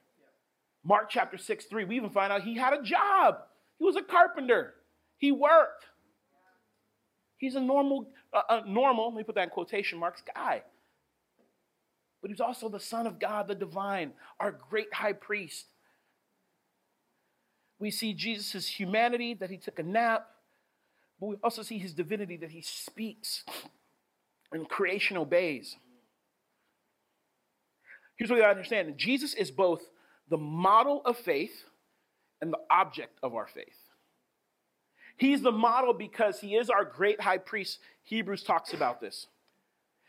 Mark 0.86 1.10
chapter 1.10 1.36
6, 1.36 1.64
3, 1.64 1.84
we 1.84 1.96
even 1.96 2.10
find 2.10 2.32
out 2.32 2.42
he 2.42 2.56
had 2.56 2.72
a 2.72 2.80
job. 2.80 3.38
He 3.78 3.84
was 3.84 3.96
a 3.96 4.02
carpenter. 4.02 4.74
He 5.18 5.32
worked. 5.32 5.86
He's 7.38 7.56
a 7.56 7.60
normal, 7.60 8.08
uh, 8.32 8.42
a 8.48 8.68
normal, 8.68 9.08
let 9.08 9.16
me 9.16 9.24
put 9.24 9.34
that 9.34 9.42
in 9.42 9.50
quotation 9.50 9.98
marks, 9.98 10.22
guy. 10.34 10.62
But 12.22 12.30
he's 12.30 12.40
also 12.40 12.68
the 12.68 12.78
Son 12.78 13.06
of 13.06 13.18
God, 13.18 13.48
the 13.48 13.54
divine, 13.56 14.12
our 14.38 14.52
great 14.52 14.94
high 14.94 15.12
priest. 15.12 15.66
We 17.80 17.90
see 17.90 18.14
Jesus' 18.14 18.68
humanity, 18.68 19.34
that 19.34 19.50
he 19.50 19.58
took 19.58 19.80
a 19.80 19.82
nap, 19.82 20.28
but 21.20 21.26
we 21.26 21.36
also 21.42 21.62
see 21.62 21.78
his 21.78 21.94
divinity, 21.94 22.36
that 22.36 22.52
he 22.52 22.62
speaks 22.62 23.44
and 24.52 24.68
creation 24.68 25.16
obeys. 25.16 25.76
Here's 28.16 28.30
what 28.30 28.38
we 28.38 28.44
understand 28.44 28.96
Jesus 28.96 29.34
is 29.34 29.50
both 29.50 29.82
the 30.28 30.36
model 30.36 31.02
of 31.04 31.16
faith 31.16 31.64
and 32.40 32.52
the 32.52 32.58
object 32.70 33.18
of 33.22 33.34
our 33.34 33.46
faith. 33.46 33.78
He's 35.16 35.40
the 35.40 35.52
model 35.52 35.94
because 35.94 36.40
he 36.40 36.56
is 36.56 36.68
our 36.68 36.84
great 36.84 37.20
high 37.20 37.38
priest. 37.38 37.78
Hebrews 38.04 38.42
talks 38.42 38.74
about 38.74 39.00
this. 39.00 39.26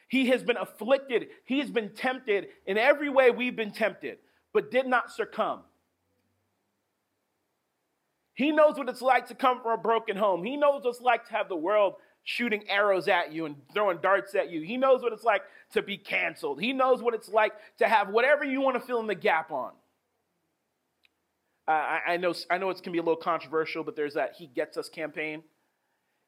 He 0.09 0.27
has 0.27 0.43
been 0.43 0.57
afflicted, 0.57 1.27
he 1.45 1.59
has 1.59 1.69
been 1.69 1.89
tempted 1.89 2.47
in 2.65 2.77
every 2.77 3.09
way 3.09 3.29
we've 3.29 3.55
been 3.55 3.71
tempted, 3.71 4.19
but 4.53 4.71
did 4.71 4.87
not 4.87 5.11
succumb. 5.11 5.61
He 8.33 8.51
knows 8.51 8.77
what 8.77 8.87
it's 8.87 9.01
like 9.01 9.27
to 9.27 9.35
come 9.35 9.61
from 9.61 9.71
a 9.71 9.81
broken 9.81 10.15
home. 10.15 10.43
He 10.43 10.55
knows 10.55 10.83
what 10.83 10.91
it's 10.91 11.01
like 11.01 11.25
to 11.27 11.33
have 11.33 11.49
the 11.49 11.55
world 11.55 11.95
shooting 12.23 12.63
arrows 12.69 13.07
at 13.07 13.33
you 13.33 13.45
and 13.45 13.55
throwing 13.73 13.97
darts 13.99 14.35
at 14.35 14.51
you. 14.51 14.61
He 14.61 14.77
knows 14.77 15.01
what 15.01 15.11
it's 15.11 15.23
like 15.23 15.41
to 15.73 15.81
be 15.81 15.97
canceled. 15.97 16.61
He 16.61 16.71
knows 16.71 17.01
what 17.01 17.13
it's 17.13 17.29
like 17.29 17.53
to 17.79 17.87
have 17.87 18.09
whatever 18.09 18.43
you 18.43 18.61
want 18.61 18.75
to 18.75 18.85
fill 18.85 18.99
in 18.99 19.07
the 19.07 19.15
gap 19.15 19.51
on. 19.51 19.71
I, 21.67 21.99
I, 22.07 22.17
know, 22.17 22.33
I 22.49 22.57
know 22.57 22.69
it's 22.69 22.81
can 22.81 22.93
be 22.93 22.99
a 22.99 23.01
little 23.01 23.17
controversial, 23.17 23.83
but 23.83 23.95
there's 23.95 24.13
that 24.13 24.33
He 24.37 24.47
Gets 24.47 24.77
Us 24.77 24.89
campaign. 24.89 25.43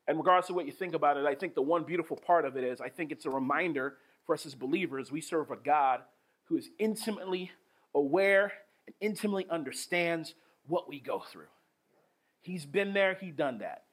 And 0.08 0.18
regardless 0.18 0.50
of 0.50 0.56
what 0.56 0.66
you 0.66 0.72
think 0.72 0.96
about 0.96 1.18
it, 1.18 1.26
I 1.26 1.36
think 1.36 1.56
the 1.56 1.62
one 1.62 1.84
beautiful 1.84 2.18
part 2.18 2.46
of 2.46 2.58
it 2.58 2.64
is 2.64 2.82
I 2.82 2.90
think 2.90 3.12
it's 3.12 3.26
a 3.26 3.30
reminder 3.30 3.98
for 4.26 4.34
us 4.34 4.46
as 4.46 4.56
believers 4.56 5.12
we 5.12 5.22
serve 5.22 5.52
a 5.52 5.56
God 5.56 6.02
who 6.46 6.58
is 6.58 6.70
intimately 6.80 7.52
aware 7.94 8.52
and 8.88 8.96
intimately 9.02 9.46
understands 9.50 10.34
what 10.68 10.90
we 10.90 11.00
go 11.00 11.24
through. 11.32 11.48
He's 12.42 12.66
been 12.66 12.94
there, 12.94 13.18
he 13.20 13.32
done 13.32 13.60
that. 13.60 13.84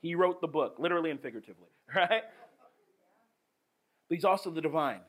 He 0.00 0.14
wrote 0.14 0.40
the 0.40 0.48
book, 0.48 0.76
literally 0.78 1.10
and 1.10 1.20
figuratively, 1.20 1.68
right? 1.94 2.22
But 4.08 4.14
he's 4.14 4.24
also 4.24 4.50
the 4.50 4.60
divine. 4.60 5.00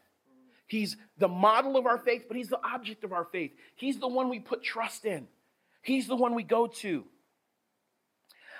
He's 0.67 0.97
the 1.17 1.27
model 1.27 1.77
of 1.77 1.85
our 1.85 1.97
faith, 1.97 2.25
but 2.27 2.37
he's 2.37 2.49
the 2.49 2.59
object 2.63 3.03
of 3.03 3.11
our 3.11 3.25
faith. 3.25 3.51
He's 3.75 3.99
the 3.99 4.07
one 4.07 4.29
we 4.29 4.39
put 4.39 4.63
trust 4.63 5.05
in. 5.05 5.27
He's 5.83 6.07
the 6.07 6.15
one 6.15 6.33
we 6.33 6.43
go 6.43 6.65
to. 6.65 7.05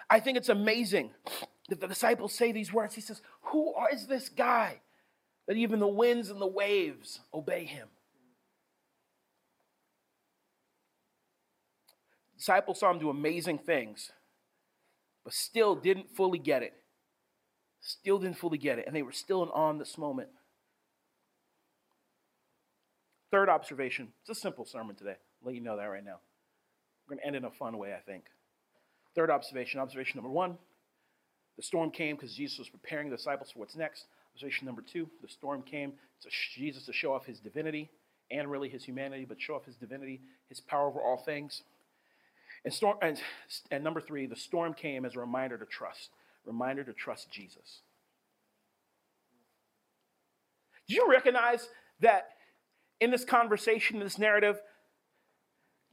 I 0.09 0.19
think 0.19 0.37
it's 0.37 0.49
amazing 0.49 1.11
that 1.69 1.79
the 1.79 1.87
disciples 1.87 2.33
say 2.33 2.51
these 2.51 2.71
words. 2.71 2.93
He 2.93 3.01
says, 3.01 3.21
Who 3.43 3.73
is 3.91 4.05
this 4.05 4.29
guy 4.29 4.81
that 5.47 5.57
even 5.57 5.79
the 5.79 5.87
winds 5.87 6.29
and 6.29 6.39
the 6.39 6.47
waves 6.47 7.21
obey 7.33 7.63
him? 7.63 7.87
Disciples 12.37 12.81
saw 12.81 12.91
him 12.91 12.99
do 12.99 13.09
amazing 13.09 13.59
things, 13.59 14.11
but 15.23 15.33
still 15.33 15.75
didn't 15.75 16.13
fully 16.13 16.39
get 16.39 16.61
it. 16.61 16.73
Still 17.79 18.19
didn't 18.19 18.37
fully 18.37 18.57
get 18.57 18.79
it, 18.79 18.85
and 18.85 18.93
they 18.93 19.01
were 19.01 19.13
still 19.13 19.43
in 19.43 19.49
awe 19.49 19.69
in 19.69 19.77
this 19.77 19.97
moment. 19.97 20.27
Third 23.31 23.47
observation. 23.47 24.09
It's 24.21 24.37
a 24.37 24.41
simple 24.41 24.65
sermon 24.65 24.97
today. 24.97 25.15
I'll 25.41 25.47
let 25.47 25.55
you 25.55 25.61
know 25.61 25.77
that 25.77 25.85
right 25.85 26.03
now. 26.03 26.19
We're 27.07 27.15
going 27.15 27.21
to 27.21 27.27
end 27.27 27.35
in 27.35 27.45
a 27.45 27.51
fun 27.51 27.77
way, 27.77 27.93
I 27.93 27.99
think. 27.99 28.25
Third 29.15 29.29
observation. 29.29 29.79
Observation 29.79 30.17
number 30.17 30.31
one 30.31 30.57
the 31.55 31.63
storm 31.63 31.91
came 31.91 32.15
because 32.15 32.33
Jesus 32.33 32.57
was 32.57 32.69
preparing 32.69 33.09
the 33.09 33.17
disciples 33.17 33.51
for 33.51 33.59
what's 33.59 33.75
next. 33.75 34.05
Observation 34.35 34.65
number 34.65 34.81
two 34.81 35.09
the 35.21 35.27
storm 35.27 35.61
came 35.61 35.93
to 36.21 36.29
Jesus 36.55 36.85
to 36.85 36.93
show 36.93 37.13
off 37.13 37.25
his 37.25 37.39
divinity 37.39 37.89
and 38.31 38.49
really 38.49 38.69
his 38.69 38.83
humanity, 38.83 39.25
but 39.27 39.39
show 39.39 39.55
off 39.55 39.65
his 39.65 39.75
divinity, 39.75 40.21
his 40.49 40.59
power 40.59 40.87
over 40.87 40.99
all 40.99 41.17
things. 41.17 41.63
And, 42.65 42.73
storm, 42.73 42.97
and, 43.01 43.21
and 43.71 43.83
number 43.83 43.99
three, 43.99 44.25
the 44.25 44.37
storm 44.37 44.73
came 44.73 45.05
as 45.05 45.15
a 45.15 45.19
reminder 45.19 45.57
to 45.57 45.65
trust, 45.65 46.11
reminder 46.45 46.83
to 46.85 46.93
trust 46.93 47.29
Jesus. 47.29 47.81
Do 50.87 50.95
you 50.95 51.09
recognize 51.09 51.67
that 51.99 52.29
in 52.99 53.11
this 53.11 53.25
conversation, 53.25 53.97
in 53.97 54.03
this 54.03 54.17
narrative, 54.17 54.61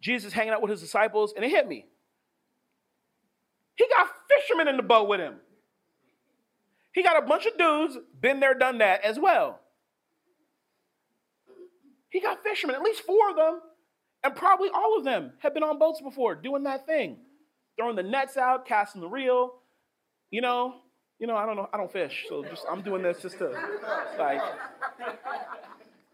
Jesus 0.01 0.33
hanging 0.33 0.53
out 0.53 0.63
with 0.63 0.71
his 0.71 0.81
disciples, 0.81 1.33
and 1.37 1.45
it 1.45 1.51
hit 1.51 1.69
me. 1.69 1.87
He 3.77 3.87
got 3.89 4.09
fishermen 4.29 4.69
in 4.69 4.77
the 4.77 4.83
boat 4.83 5.09
with 5.09 5.21
him. 5.21 5.37
He 6.93 7.03
got 7.03 7.23
a 7.23 7.27
bunch 7.27 7.47
of 7.47 7.57
dudes, 7.57 7.97
been 8.21 8.41
there, 8.41 8.55
done 8.55 8.79
that 8.79 9.05
as 9.05 9.19
well. 9.19 9.61
He 12.11 12.21
got 12.21 12.43
fishermen, 12.43 12.77
at 12.77 12.83
least 12.83 13.03
four 13.03 13.31
of 13.31 13.37
them, 13.37 13.61
and 14.25 14.35
probably 14.35 14.69
all 14.75 14.99
of 14.99 15.05
them 15.05 15.33
have 15.39 15.55
been 15.55 15.63
on 15.63 15.79
boats 15.79 16.01
before 16.01 16.35
doing 16.35 16.65
that 16.65 16.87
thing. 16.87 17.19
Throwing 17.77 17.97
the 17.97 18.03
nets 18.03 18.37
out, 18.37 18.67
casting 18.67 19.01
the 19.01 19.09
reel. 19.09 19.55
You 20.31 20.41
know, 20.41 20.75
you 21.19 21.27
know, 21.27 21.37
I 21.37 21.47
don't 21.47 21.57
know, 21.57 21.69
I 21.73 21.77
don't 21.77 21.93
fish, 21.93 22.27
so 22.29 22.45
just 22.45 22.65
I'm 22.71 22.83
doing 22.83 23.03
this 23.03 23.23
just 23.23 23.39
to 23.39 23.51
like 24.19 24.41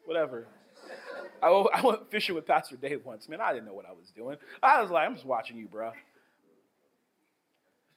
whatever. 0.05 0.47
I, 1.43 1.49
I 1.75 1.81
went 1.83 2.11
fishing 2.11 2.35
with 2.35 2.47
Pastor 2.47 2.77
Dave 2.77 3.05
once. 3.05 3.29
Man, 3.29 3.41
I 3.41 3.53
didn't 3.53 3.67
know 3.67 3.75
what 3.75 3.87
I 3.87 3.93
was 3.93 4.11
doing. 4.15 4.37
I 4.63 4.81
was 4.83 4.91
like, 4.91 5.07
I'm 5.07 5.15
just 5.15 5.27
watching 5.27 5.57
you, 5.57 5.69
bro. 5.69 5.93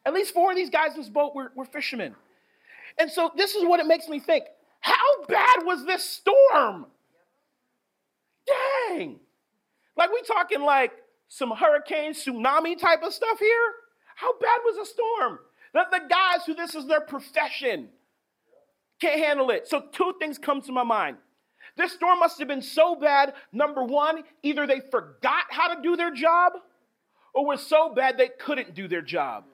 At 0.05 0.13
least 0.13 0.33
four 0.33 0.51
of 0.51 0.57
these 0.57 0.69
guys 0.69 0.93
in 0.93 1.01
this 1.01 1.09
boat 1.09 1.35
were, 1.35 1.51
were 1.55 1.65
fishermen. 1.65 2.15
And 2.97 3.11
so 3.11 3.31
this 3.35 3.55
is 3.55 3.63
what 3.65 3.79
it 3.79 3.85
makes 3.85 4.07
me 4.07 4.19
think. 4.19 4.45
How 4.79 5.25
bad 5.27 5.63
was 5.63 5.85
this 5.85 6.03
storm? 6.03 6.85
Dang. 8.47 9.19
Like 9.95 10.11
we 10.11 10.21
talking 10.23 10.61
like 10.61 10.93
some 11.27 11.51
hurricane, 11.51 12.13
tsunami 12.13 12.77
type 12.77 13.03
of 13.03 13.13
stuff 13.13 13.39
here? 13.39 13.73
How 14.15 14.37
bad 14.39 14.59
was 14.65 14.77
the 14.77 14.85
storm? 14.85 15.39
The, 15.73 15.85
the 15.91 16.01
guys 16.09 16.45
who 16.45 16.55
this 16.55 16.75
is 16.75 16.87
their 16.87 17.01
profession 17.01 17.89
can't 18.99 19.19
handle 19.19 19.49
it. 19.51 19.67
So 19.67 19.83
two 19.91 20.15
things 20.19 20.37
come 20.37 20.61
to 20.63 20.71
my 20.71 20.83
mind. 20.83 21.17
This 21.79 21.93
storm 21.93 22.19
must 22.19 22.37
have 22.39 22.49
been 22.49 22.61
so 22.61 22.93
bad. 22.93 23.33
Number 23.53 23.81
one, 23.81 24.23
either 24.43 24.67
they 24.67 24.81
forgot 24.91 25.45
how 25.49 25.73
to 25.73 25.81
do 25.81 25.95
their 25.95 26.13
job 26.13 26.53
or 27.33 27.45
was 27.45 27.65
so 27.65 27.93
bad 27.93 28.17
they 28.17 28.27
couldn't 28.27 28.75
do 28.75 28.89
their 28.89 29.01
job. 29.01 29.45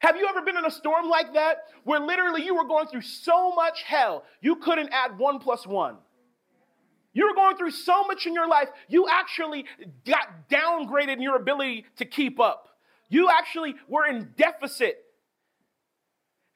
Have 0.00 0.16
you 0.16 0.26
ever 0.26 0.40
been 0.40 0.56
in 0.56 0.64
a 0.64 0.70
storm 0.70 1.10
like 1.10 1.34
that 1.34 1.64
where 1.84 2.00
literally 2.00 2.42
you 2.42 2.54
were 2.54 2.64
going 2.64 2.86
through 2.86 3.02
so 3.02 3.54
much 3.54 3.82
hell 3.82 4.24
you 4.40 4.56
couldn't 4.56 4.88
add 4.90 5.18
one 5.18 5.38
plus 5.38 5.66
one? 5.66 5.98
You 7.12 7.26
were 7.26 7.34
going 7.34 7.58
through 7.58 7.72
so 7.72 8.04
much 8.04 8.26
in 8.26 8.32
your 8.32 8.48
life, 8.48 8.70
you 8.88 9.06
actually 9.06 9.66
got 10.06 10.48
downgraded 10.48 11.12
in 11.12 11.20
your 11.20 11.36
ability 11.36 11.84
to 11.96 12.06
keep 12.06 12.40
up. 12.40 12.68
You 13.10 13.28
actually 13.28 13.74
were 13.86 14.06
in 14.06 14.30
deficit. 14.38 15.04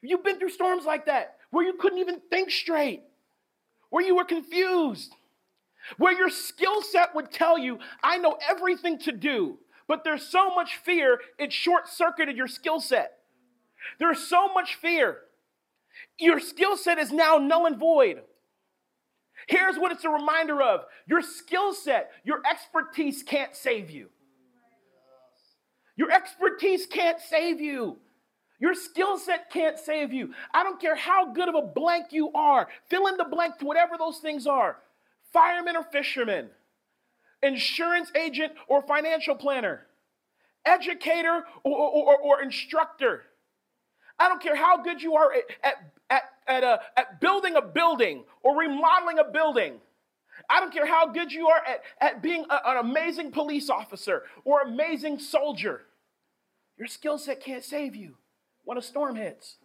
You've 0.01 0.23
been 0.23 0.39
through 0.39 0.49
storms 0.49 0.83
like 0.83 1.05
that 1.05 1.35
where 1.51 1.63
you 1.63 1.73
couldn't 1.73 1.99
even 1.99 2.21
think 2.31 2.49
straight, 2.49 3.03
where 3.95 4.03
you 4.03 4.13
were 4.13 4.25
confused, 4.25 5.15
where 5.95 6.11
your 6.11 6.29
skill 6.29 6.81
set 6.81 7.15
would 7.15 7.31
tell 7.31 7.57
you, 7.57 7.79
I 8.03 8.17
know 8.17 8.37
everything 8.45 8.99
to 8.99 9.13
do, 9.13 9.57
but 9.87 10.03
there's 10.03 10.27
so 10.27 10.53
much 10.53 10.75
fear, 10.83 11.21
it 11.39 11.53
short 11.53 11.87
circuited 11.87 12.35
your 12.35 12.49
skill 12.49 12.81
set. 12.81 13.19
There's 13.97 14.19
so 14.19 14.51
much 14.53 14.75
fear. 14.75 15.19
Your 16.19 16.41
skill 16.41 16.75
set 16.75 16.97
is 16.97 17.13
now 17.13 17.37
null 17.37 17.67
and 17.67 17.79
void. 17.79 18.23
Here's 19.47 19.77
what 19.77 19.93
it's 19.93 20.03
a 20.03 20.09
reminder 20.09 20.61
of 20.61 20.81
your 21.07 21.21
skill 21.21 21.73
set, 21.73 22.11
your 22.25 22.41
expertise 22.51 23.23
can't 23.23 23.55
save 23.55 23.89
you. 23.89 24.09
Your 25.95 26.11
expertise 26.11 26.85
can't 26.85 27.21
save 27.21 27.61
you. 27.61 27.99
Your 28.65 28.73
skill 28.73 29.19
set 29.19 29.51
can't 29.51 29.77
save 29.77 30.11
you. 30.11 30.33
I 30.51 30.63
don't 30.63 30.81
care 30.81 30.95
how 30.95 31.31
good 31.31 31.47
of 31.47 31.53
a 31.53 31.61
blank 31.61 32.07
you 32.09 32.31
are. 32.33 32.67
Fill 32.89 33.05
in 33.05 33.15
the 33.15 33.23
blank 33.23 33.59
to 33.59 33.65
whatever 33.65 33.95
those 33.95 34.17
things 34.17 34.47
are 34.47 34.77
fireman 35.31 35.75
or 35.75 35.83
fisherman, 35.83 36.49
insurance 37.43 38.11
agent 38.15 38.53
or 38.67 38.81
financial 38.81 39.35
planner, 39.35 39.85
educator 40.65 41.45
or, 41.63 41.77
or, 41.77 41.91
or, 41.91 42.17
or 42.17 42.41
instructor. 42.41 43.25
I 44.17 44.29
don't 44.29 44.41
care 44.41 44.55
how 44.55 44.81
good 44.81 44.99
you 44.99 45.13
are 45.13 45.31
at, 45.31 45.43
at, 45.63 45.75
at, 46.09 46.23
at, 46.47 46.63
uh, 46.63 46.77
at 46.97 47.21
building 47.21 47.57
a 47.57 47.61
building 47.61 48.23
or 48.41 48.57
remodeling 48.57 49.19
a 49.19 49.25
building. 49.25 49.75
I 50.49 50.59
don't 50.59 50.73
care 50.73 50.87
how 50.87 51.05
good 51.05 51.31
you 51.31 51.49
are 51.49 51.61
at, 51.67 51.83
at 52.01 52.23
being 52.23 52.47
a, 52.49 52.59
an 52.65 52.77
amazing 52.77 53.29
police 53.29 53.69
officer 53.69 54.23
or 54.43 54.61
amazing 54.61 55.19
soldier. 55.19 55.81
Your 56.79 56.87
skill 56.87 57.19
set 57.19 57.41
can't 57.41 57.63
save 57.63 57.95
you 57.95 58.15
when 58.65 58.77
a 58.77 58.81
storm 58.81 59.15
hits. 59.15 59.57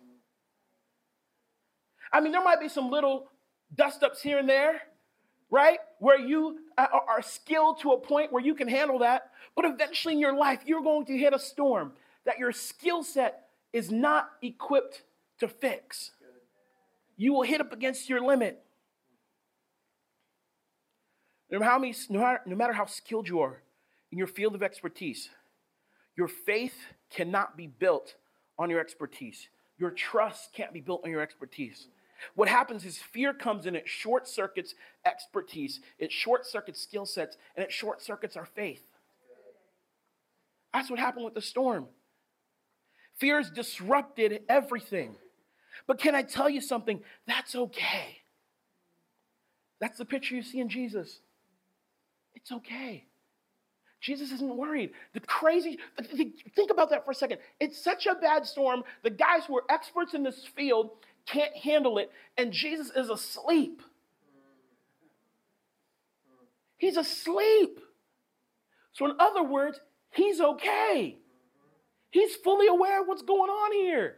I 2.12 2.20
mean, 2.20 2.32
there 2.32 2.44
might 2.44 2.60
be 2.60 2.68
some 2.68 2.90
little 2.90 3.28
dust 3.74 4.02
ups 4.02 4.22
here 4.22 4.38
and 4.38 4.48
there, 4.48 4.82
right? 5.50 5.78
Where 5.98 6.18
you 6.18 6.58
uh, 6.76 6.86
are 7.08 7.22
skilled 7.22 7.80
to 7.80 7.92
a 7.92 7.98
point 7.98 8.32
where 8.32 8.42
you 8.42 8.54
can 8.54 8.68
handle 8.68 9.00
that. 9.00 9.30
But 9.56 9.64
eventually 9.64 10.14
in 10.14 10.20
your 10.20 10.36
life, 10.36 10.60
you're 10.64 10.82
going 10.82 11.06
to 11.06 11.16
hit 11.16 11.32
a 11.32 11.38
storm 11.38 11.92
that 12.24 12.38
your 12.38 12.52
skill 12.52 13.02
set 13.02 13.46
is 13.72 13.90
not 13.90 14.30
equipped 14.42 15.02
to 15.38 15.48
fix. 15.48 16.12
You 17.16 17.32
will 17.32 17.42
hit 17.42 17.60
up 17.60 17.72
against 17.72 18.08
your 18.08 18.20
limit. 18.24 18.62
No 21.50 21.58
matter, 21.58 21.70
how 21.70 21.78
many, 21.78 21.94
no, 22.08 22.20
matter, 22.20 22.40
no 22.46 22.56
matter 22.56 22.72
how 22.72 22.86
skilled 22.86 23.28
you 23.28 23.40
are 23.40 23.62
in 24.12 24.18
your 24.18 24.26
field 24.26 24.54
of 24.54 24.62
expertise, 24.62 25.30
your 26.16 26.28
faith 26.28 26.74
cannot 27.10 27.56
be 27.56 27.66
built 27.66 28.14
on 28.60 28.70
your 28.70 28.78
expertise. 28.78 29.48
Your 29.78 29.90
trust 29.90 30.52
can't 30.52 30.72
be 30.72 30.80
built 30.80 31.00
on 31.04 31.10
your 31.10 31.22
expertise. 31.22 31.88
What 32.34 32.48
happens 32.48 32.84
is 32.84 32.98
fear 32.98 33.32
comes 33.32 33.64
in, 33.64 33.74
it 33.74 33.88
short 33.88 34.28
circuits 34.28 34.74
expertise, 35.06 35.80
it 35.98 36.12
short 36.12 36.44
circuits 36.46 36.80
skill 36.80 37.06
sets, 37.06 37.38
and 37.56 37.64
it 37.64 37.72
short 37.72 38.02
circuits 38.02 38.36
our 38.36 38.44
faith. 38.44 38.82
That's 40.74 40.90
what 40.90 40.98
happened 40.98 41.24
with 41.24 41.34
the 41.34 41.40
storm. 41.40 41.86
Fears 43.16 43.50
disrupted 43.50 44.42
everything. 44.48 45.16
But 45.86 45.98
can 45.98 46.14
I 46.14 46.22
tell 46.22 46.50
you 46.50 46.60
something? 46.60 47.00
That's 47.26 47.54
okay. 47.54 48.18
That's 49.80 49.96
the 49.96 50.04
picture 50.04 50.34
you 50.34 50.42
see 50.42 50.60
in 50.60 50.68
Jesus. 50.68 51.20
It's 52.34 52.52
okay. 52.52 53.06
Jesus 54.00 54.32
isn't 54.32 54.56
worried. 54.56 54.92
The 55.12 55.20
crazy, 55.20 55.78
think 56.56 56.70
about 56.70 56.90
that 56.90 57.04
for 57.04 57.10
a 57.10 57.14
second. 57.14 57.38
It's 57.60 57.82
such 57.82 58.06
a 58.06 58.14
bad 58.14 58.46
storm. 58.46 58.82
The 59.02 59.10
guys 59.10 59.44
who 59.46 59.58
are 59.58 59.64
experts 59.68 60.14
in 60.14 60.22
this 60.22 60.46
field 60.56 60.90
can't 61.26 61.54
handle 61.54 61.98
it, 61.98 62.10
and 62.38 62.52
Jesus 62.52 62.90
is 62.96 63.10
asleep. 63.10 63.82
He's 66.78 66.96
asleep. 66.96 67.78
So, 68.92 69.04
in 69.04 69.12
other 69.18 69.42
words, 69.42 69.78
he's 70.12 70.40
okay. 70.40 71.18
He's 72.10 72.34
fully 72.36 72.68
aware 72.68 73.02
of 73.02 73.06
what's 73.06 73.22
going 73.22 73.50
on 73.50 73.72
here. 73.72 74.16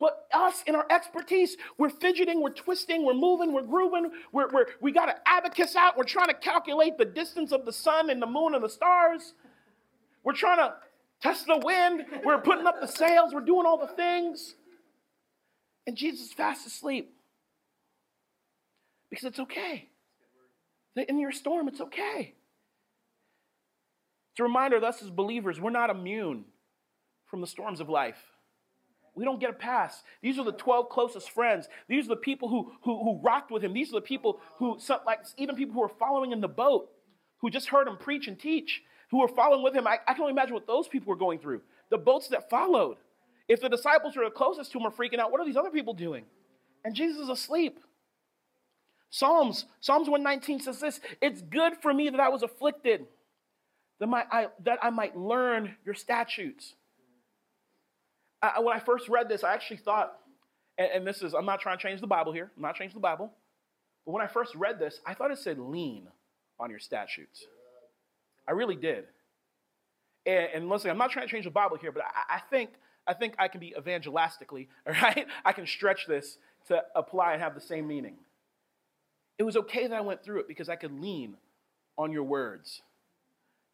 But 0.00 0.26
us 0.32 0.62
in 0.66 0.76
our 0.76 0.86
expertise, 0.90 1.56
we're 1.76 1.90
fidgeting, 1.90 2.40
we're 2.40 2.50
twisting, 2.50 3.04
we're 3.04 3.14
moving, 3.14 3.52
we're 3.52 3.62
grooving, 3.62 4.12
we're, 4.32 4.48
we're, 4.52 4.66
we 4.80 4.92
got 4.92 5.08
an 5.08 5.16
abacus 5.26 5.74
out, 5.74 5.96
we're 5.96 6.04
trying 6.04 6.28
to 6.28 6.34
calculate 6.34 6.98
the 6.98 7.04
distance 7.04 7.50
of 7.50 7.64
the 7.64 7.72
sun 7.72 8.08
and 8.08 8.22
the 8.22 8.26
moon 8.26 8.54
and 8.54 8.62
the 8.62 8.68
stars. 8.68 9.34
We're 10.22 10.34
trying 10.34 10.58
to 10.58 10.74
test 11.20 11.46
the 11.46 11.58
wind, 11.58 12.04
we're 12.24 12.38
putting 12.38 12.66
up 12.66 12.80
the 12.80 12.86
sails, 12.86 13.34
we're 13.34 13.40
doing 13.40 13.66
all 13.66 13.78
the 13.78 13.92
things. 13.94 14.54
And 15.86 15.96
Jesus 15.96 16.32
fast 16.32 16.66
asleep. 16.66 17.12
Because 19.10 19.24
it's 19.24 19.40
okay. 19.40 19.88
In 21.08 21.18
your 21.18 21.32
storm, 21.32 21.66
it's 21.66 21.80
okay. 21.80 22.34
It's 24.32 24.40
a 24.40 24.42
reminder 24.42 24.76
of 24.76 24.84
us 24.84 25.02
as 25.02 25.10
believers, 25.10 25.60
we're 25.60 25.70
not 25.70 25.90
immune 25.90 26.44
from 27.26 27.40
the 27.40 27.46
storms 27.46 27.80
of 27.80 27.88
life. 27.88 28.18
We 29.18 29.24
don't 29.24 29.40
get 29.40 29.50
a 29.50 29.54
pass. 29.54 30.04
These 30.22 30.38
are 30.38 30.44
the 30.44 30.52
12 30.52 30.88
closest 30.90 31.32
friends. 31.32 31.68
These 31.88 32.04
are 32.06 32.10
the 32.10 32.16
people 32.16 32.48
who, 32.48 32.70
who, 32.84 33.02
who 33.02 33.20
rocked 33.20 33.50
with 33.50 33.64
him. 33.64 33.72
These 33.72 33.90
are 33.90 33.96
the 33.96 34.00
people 34.00 34.40
who, 34.58 34.76
some, 34.78 35.00
like 35.04 35.18
even 35.36 35.56
people 35.56 35.74
who 35.74 35.82
are 35.82 35.88
following 35.88 36.30
in 36.30 36.40
the 36.40 36.46
boat, 36.46 36.88
who 37.38 37.50
just 37.50 37.66
heard 37.66 37.88
him 37.88 37.96
preach 37.96 38.28
and 38.28 38.38
teach, 38.38 38.80
who 39.10 39.18
were 39.18 39.26
following 39.26 39.64
with 39.64 39.74
him. 39.74 39.88
I, 39.88 39.98
I 40.06 40.12
can 40.12 40.20
only 40.20 40.34
imagine 40.34 40.54
what 40.54 40.68
those 40.68 40.86
people 40.86 41.08
were 41.08 41.16
going 41.16 41.40
through. 41.40 41.62
The 41.90 41.98
boats 41.98 42.28
that 42.28 42.48
followed. 42.48 42.98
If 43.48 43.60
the 43.60 43.68
disciples 43.68 44.14
who 44.14 44.24
are 44.24 44.30
closest 44.30 44.70
to 44.70 44.78
him 44.78 44.86
are 44.86 44.92
freaking 44.92 45.18
out, 45.18 45.32
what 45.32 45.40
are 45.40 45.46
these 45.46 45.56
other 45.56 45.70
people 45.70 45.94
doing? 45.94 46.24
And 46.84 46.94
Jesus 46.94 47.18
is 47.18 47.28
asleep. 47.28 47.80
Psalms, 49.10 49.64
Psalms 49.80 50.08
119 50.08 50.60
says 50.60 50.78
this 50.78 51.00
It's 51.20 51.42
good 51.42 51.72
for 51.82 51.92
me 51.92 52.08
that 52.10 52.20
I 52.20 52.28
was 52.28 52.44
afflicted, 52.44 53.06
that, 53.98 54.06
my, 54.06 54.24
I, 54.30 54.46
that 54.62 54.78
I 54.80 54.90
might 54.90 55.16
learn 55.16 55.74
your 55.84 55.94
statutes. 55.94 56.74
I, 58.42 58.60
when 58.60 58.74
I 58.74 58.80
first 58.80 59.08
read 59.08 59.28
this, 59.28 59.44
I 59.44 59.54
actually 59.54 59.78
thought, 59.78 60.12
and, 60.76 60.88
and, 60.94 61.06
this 61.06 61.22
is, 61.22 61.34
I'm 61.34 61.46
not 61.46 61.60
trying 61.60 61.78
to 61.78 61.82
change 61.82 62.00
the 62.00 62.06
Bible 62.06 62.32
here, 62.32 62.50
I'm 62.56 62.62
not 62.62 62.76
changing 62.76 62.94
the 62.94 63.00
Bible, 63.00 63.32
but 64.06 64.12
when 64.12 64.22
I 64.22 64.26
first 64.26 64.54
read 64.54 64.78
this, 64.78 65.00
I 65.06 65.14
thought 65.14 65.30
it 65.30 65.38
said 65.38 65.58
lean 65.58 66.08
on 66.60 66.70
your 66.70 66.78
statutes. 66.78 67.44
I 68.46 68.52
really 68.52 68.76
did. 68.76 69.04
And, 70.24 70.48
and 70.54 70.68
listen, 70.68 70.90
I'm 70.90 70.98
not 70.98 71.10
trying 71.10 71.26
to 71.26 71.30
change 71.30 71.44
the 71.44 71.50
Bible 71.50 71.76
here, 71.76 71.92
but 71.92 72.02
I, 72.02 72.36
I 72.36 72.40
think 72.50 72.70
I 73.08 73.14
think 73.14 73.34
I 73.38 73.48
can 73.48 73.58
be 73.58 73.74
evangelistically, 73.76 74.68
all 74.86 74.92
right? 74.92 75.26
I 75.44 75.52
can 75.52 75.66
stretch 75.66 76.06
this 76.06 76.36
to 76.68 76.82
apply 76.94 77.32
and 77.32 77.42
have 77.42 77.54
the 77.54 77.60
same 77.60 77.88
meaning. 77.88 78.16
It 79.38 79.44
was 79.44 79.56
okay 79.56 79.86
that 79.86 79.96
I 79.96 80.02
went 80.02 80.22
through 80.22 80.40
it 80.40 80.48
because 80.48 80.68
I 80.68 80.76
could 80.76 80.92
lean 80.92 81.36
on 81.96 82.12
your 82.12 82.24
words. 82.24 82.82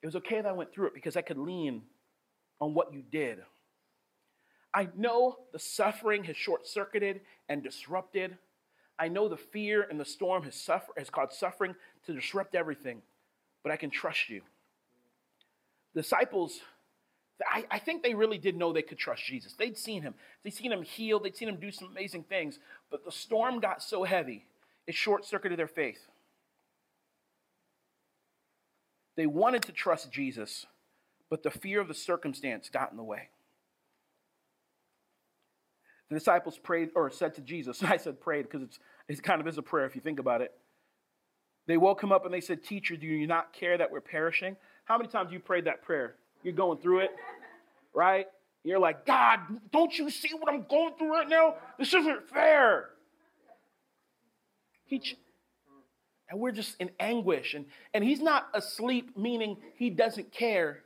It 0.03 0.07
was 0.07 0.17
okay 0.17 0.37
that 0.37 0.47
I 0.47 0.53
went 0.53 0.73
through 0.73 0.89
it 0.89 0.95
because 0.95 1.17
I 1.17 1.23
could 1.23 1.39
lean 1.39 1.83
on 2.61 2.75
what 2.75 2.93
you 2.93 3.03
did. 3.11 3.39
I 4.75 4.89
know 4.97 5.39
the 5.53 5.59
suffering 5.59 6.25
has 6.25 6.37
short 6.37 6.67
circuited 6.67 7.21
and 7.49 7.63
disrupted. 7.63 8.37
I 8.99 9.07
know 9.09 9.29
the 9.29 9.37
fear 9.37 9.87
and 9.89 9.99
the 10.01 10.05
storm 10.05 10.43
has, 10.43 10.57
suffer- 10.57 10.93
has 10.99 11.11
caused 11.11 11.35
suffering 11.35 11.77
to 12.07 12.13
disrupt 12.13 12.57
everything, 12.57 13.01
but 13.63 13.71
I 13.71 13.77
can 13.77 13.91
trust 13.91 14.29
you. 14.29 14.43
Disciples, 15.95 16.59
I, 17.49 17.65
I 17.71 17.79
think 17.79 18.03
they 18.03 18.15
really 18.15 18.39
did 18.39 18.57
know 18.57 18.73
they 18.73 18.83
could 18.83 18.99
trust 18.99 19.25
Jesus. 19.25 19.55
They'd 19.55 19.79
seen 19.79 20.03
him, 20.03 20.15
they'd 20.43 20.53
seen 20.55 20.73
him 20.73 20.83
heal, 20.83 21.21
they'd 21.21 21.37
seen 21.37 21.49
him 21.49 21.61
do 21.61 21.71
some 21.71 21.89
amazing 21.89 22.25
things, 22.25 22.59
but 22.91 23.05
the 23.05 23.13
storm 23.13 23.61
got 23.61 23.81
so 23.81 24.03
heavy, 24.03 24.47
it 24.89 24.95
short 24.97 25.25
circuited 25.25 25.59
their 25.59 25.69
faith. 25.69 26.09
They 29.17 29.27
wanted 29.27 29.63
to 29.63 29.73
trust 29.73 30.11
Jesus, 30.11 30.67
but 31.31 31.45
the 31.45 31.51
fear 31.53 31.81
of 31.81 31.87
the 31.87 31.95
circumstance 31.95 32.69
got 32.69 32.91
in 32.91 32.97
the 32.97 33.05
way. 33.05 33.29
The 36.09 36.17
disciples 36.17 36.59
prayed 36.59 36.91
or 36.95 37.11
said 37.11 37.35
to 37.35 37.41
Jesus, 37.41 37.83
I 37.83 37.97
said 37.97 38.21
prayed 38.21 38.43
because 38.43 38.63
it's, 38.63 38.79
it 39.09 39.23
kind 39.23 39.41
of 39.41 39.47
is 39.47 39.59
a 39.59 39.63
prayer 39.63 39.87
if 39.87 39.95
you 39.95 40.01
think 40.01 40.19
about 40.19 40.43
it. 40.43 40.53
They 41.67 41.77
woke 41.77 42.03
him 42.03 42.13
up 42.13 42.25
and 42.25 42.35
they 42.35 42.41
said, 42.41 42.63
Teacher, 42.63 42.97
do 42.97 43.07
you 43.07 43.27
not 43.27 43.53
care 43.53 43.79
that 43.79 43.91
we're 43.91 44.03
perishing? 44.03 44.57
How 44.85 44.99
many 44.99 45.09
times 45.09 45.33
you 45.33 45.41
prayed 45.41 45.65
that 45.65 45.83
prayer? 45.83 46.17
You're 46.43 46.53
going 46.53 46.79
through 46.79 47.01
it, 47.01 47.11
right? 47.95 48.27
You're 48.65 48.79
like, 48.79 49.07
God, 49.07 49.41
don't 49.73 49.97
you 49.97 50.11
see 50.11 50.31
what 50.39 50.53
I'm 50.53 50.65
going 50.69 50.95
through 50.99 51.13
right 51.13 51.29
now? 51.29 51.57
This 51.79 51.93
isn't 51.95 52.31
fair. 52.31 52.91
He, 54.87 55.03
And 56.31 56.41
we're 56.41 56.53
just 56.53 56.77
in 56.81 56.91
anguish. 57.01 57.55
And, 57.55 57.67
and 57.95 58.05
he's 58.05 58.21
not 58.21 58.49
asleep, 58.53 59.17
meaning 59.17 59.57
he 59.77 59.91
doesn't 59.91 60.33
care. 60.33 60.81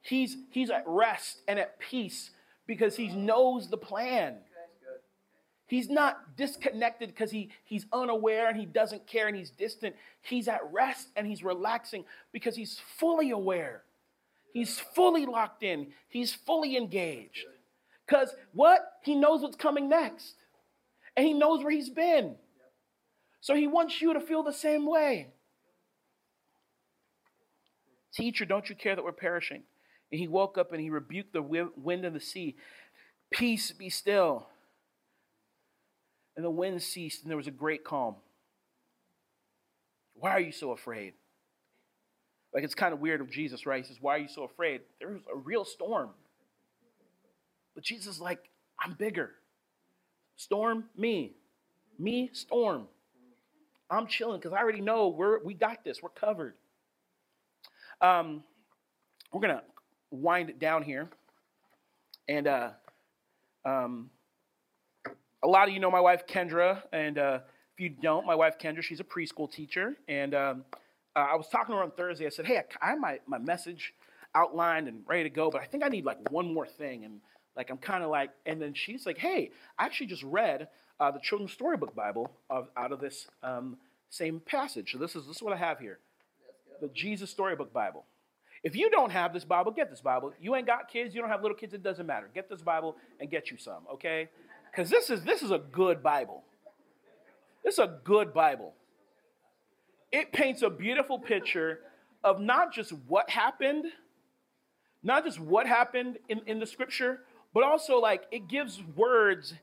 He's, 0.00 0.36
he's 0.50 0.70
at 0.70 0.84
rest 0.86 1.42
and 1.48 1.58
at 1.58 1.78
peace 1.78 2.30
because 2.68 2.94
he 2.94 3.08
knows 3.08 3.68
the 3.68 3.76
plan. 3.78 4.36
He's 5.66 5.90
not 5.90 6.36
disconnected 6.36 7.08
because 7.08 7.30
he, 7.30 7.50
he's 7.64 7.86
unaware 7.92 8.48
and 8.48 8.58
he 8.58 8.64
doesn't 8.64 9.06
care 9.06 9.26
and 9.26 9.36
he's 9.36 9.50
distant. 9.50 9.96
He's 10.22 10.48
at 10.48 10.60
rest 10.72 11.08
and 11.16 11.26
he's 11.26 11.42
relaxing 11.42 12.04
because 12.30 12.54
he's 12.54 12.80
fully 12.96 13.30
aware. 13.30 13.82
He's 14.52 14.78
fully 14.78 15.26
locked 15.26 15.62
in. 15.62 15.88
He's 16.08 16.32
fully 16.32 16.76
engaged. 16.76 17.44
Because 18.06 18.34
what? 18.52 18.80
He 19.02 19.14
knows 19.14 19.42
what's 19.42 19.56
coming 19.56 19.88
next. 19.88 20.34
And 21.16 21.26
he 21.26 21.34
knows 21.34 21.62
where 21.62 21.72
he's 21.72 21.90
been. 21.90 22.36
So 23.40 23.54
he 23.54 23.66
wants 23.66 24.00
you 24.00 24.14
to 24.14 24.20
feel 24.20 24.42
the 24.42 24.52
same 24.52 24.86
way. 24.86 25.28
Teacher, 28.14 28.46
don't 28.46 28.68
you 28.68 28.74
care 28.74 28.96
that 28.96 29.04
we're 29.04 29.12
perishing? 29.12 29.64
And 30.10 30.20
he 30.20 30.28
woke 30.28 30.56
up 30.58 30.72
and 30.72 30.80
he 30.80 30.90
rebuked 30.90 31.32
the 31.32 31.42
wind 31.42 32.04
and 32.04 32.16
the 32.16 32.20
sea. 32.20 32.56
Peace, 33.30 33.72
be 33.72 33.90
still. 33.90 34.46
And 36.36 36.44
the 36.44 36.50
wind 36.50 36.82
ceased, 36.82 37.22
and 37.22 37.30
there 37.30 37.36
was 37.36 37.46
a 37.46 37.52
great 37.52 37.84
calm. 37.84 38.14
Why 40.14 40.30
are 40.30 40.40
you 40.40 40.52
so 40.52 40.70
afraid? 40.70 41.14
Like 42.54 42.64
it's 42.64 42.74
kind 42.74 42.94
of 42.94 43.00
weird 43.00 43.20
of 43.20 43.30
Jesus, 43.30 43.66
right? 43.66 43.84
He 43.84 43.88
says, 43.88 43.98
Why 44.00 44.16
are 44.16 44.20
you 44.20 44.28
so 44.28 44.44
afraid? 44.44 44.80
There's 45.00 45.20
a 45.32 45.36
real 45.36 45.64
storm. 45.64 46.10
But 47.74 47.84
Jesus 47.84 48.16
is 48.16 48.20
like, 48.20 48.50
I'm 48.80 48.94
bigger. 48.94 49.32
Storm, 50.36 50.84
me. 50.96 51.34
Me, 51.98 52.30
storm. 52.32 52.86
I'm 53.90 54.06
chilling 54.06 54.38
because 54.38 54.52
I 54.52 54.58
already 54.58 54.80
know 54.80 55.08
we're 55.08 55.42
we 55.42 55.54
got 55.54 55.84
this. 55.84 56.02
We're 56.02 56.10
covered. 56.10 56.54
Um, 58.00 58.44
we're 59.32 59.40
gonna 59.40 59.62
wind 60.10 60.50
it 60.50 60.58
down 60.58 60.82
here. 60.82 61.08
And 62.28 62.46
uh, 62.46 62.70
um, 63.64 64.10
a 65.42 65.46
lot 65.46 65.68
of 65.68 65.74
you 65.74 65.80
know 65.80 65.90
my 65.90 66.00
wife 66.00 66.26
Kendra, 66.26 66.82
and 66.92 67.18
uh, 67.18 67.40
if 67.74 67.80
you 67.80 67.88
don't, 67.88 68.26
my 68.26 68.34
wife 68.34 68.58
Kendra, 68.58 68.82
she's 68.82 69.00
a 69.00 69.04
preschool 69.04 69.50
teacher. 69.50 69.96
And 70.08 70.34
um, 70.34 70.64
uh, 71.16 71.20
I 71.20 71.36
was 71.36 71.48
talking 71.48 71.72
to 71.72 71.78
her 71.78 71.82
on 71.82 71.92
Thursday. 71.92 72.26
I 72.26 72.30
said, 72.30 72.46
"Hey, 72.46 72.60
I 72.82 72.90
have 72.90 73.00
my 73.00 73.20
my 73.26 73.38
message 73.38 73.94
outlined 74.34 74.88
and 74.88 75.02
ready 75.06 75.24
to 75.24 75.30
go, 75.30 75.50
but 75.50 75.62
I 75.62 75.64
think 75.64 75.84
I 75.84 75.88
need 75.88 76.04
like 76.04 76.30
one 76.30 76.52
more 76.52 76.66
thing." 76.66 77.04
And 77.04 77.20
like 77.56 77.70
I'm 77.70 77.78
kind 77.78 78.04
of 78.04 78.10
like, 78.10 78.30
and 78.46 78.60
then 78.60 78.74
she's 78.74 79.06
like, 79.06 79.18
"Hey, 79.18 79.50
I 79.78 79.86
actually 79.86 80.08
just 80.08 80.22
read 80.22 80.68
uh, 81.00 81.10
the 81.10 81.20
Children's 81.20 81.52
Storybook 81.52 81.94
Bible 81.94 82.30
of, 82.50 82.68
out 82.76 82.92
of 82.92 83.00
this 83.00 83.26
um, 83.42 83.78
same 84.10 84.40
passage. 84.40 84.92
So 84.92 84.98
this 84.98 85.16
is 85.16 85.26
this 85.26 85.36
is 85.36 85.42
what 85.42 85.52
I 85.52 85.56
have 85.56 85.78
here, 85.78 85.98
the 86.80 86.88
Jesus 86.88 87.30
Storybook 87.30 87.72
Bible." 87.72 88.04
If 88.64 88.74
you 88.74 88.90
don't 88.90 89.10
have 89.10 89.32
this 89.32 89.44
Bible, 89.44 89.70
get 89.70 89.90
this 89.90 90.00
Bible. 90.00 90.32
You 90.40 90.54
ain't 90.56 90.66
got 90.66 90.88
kids, 90.88 91.14
you 91.14 91.20
don't 91.20 91.30
have 91.30 91.42
little 91.42 91.56
kids, 91.56 91.74
it 91.74 91.82
doesn't 91.82 92.06
matter. 92.06 92.28
Get 92.34 92.48
this 92.48 92.62
Bible 92.62 92.96
and 93.20 93.30
get 93.30 93.50
you 93.50 93.56
some, 93.56 93.86
okay? 93.94 94.28
Because 94.70 94.90
this 94.90 95.10
is 95.10 95.22
this 95.22 95.42
is 95.42 95.50
a 95.50 95.58
good 95.58 96.02
Bible. 96.02 96.42
This 97.64 97.74
is 97.74 97.80
a 97.80 97.98
good 98.04 98.32
Bible. 98.32 98.74
It 100.10 100.32
paints 100.32 100.62
a 100.62 100.70
beautiful 100.70 101.18
picture 101.18 101.80
of 102.24 102.40
not 102.40 102.72
just 102.72 102.92
what 103.06 103.30
happened, 103.30 103.84
not 105.02 105.24
just 105.24 105.38
what 105.38 105.66
happened 105.66 106.18
in, 106.28 106.40
in 106.46 106.58
the 106.58 106.66
scripture, 106.66 107.20
but 107.54 107.62
also 107.62 108.00
like 108.00 108.24
it 108.30 108.48
gives 108.48 108.82
words 108.96 109.54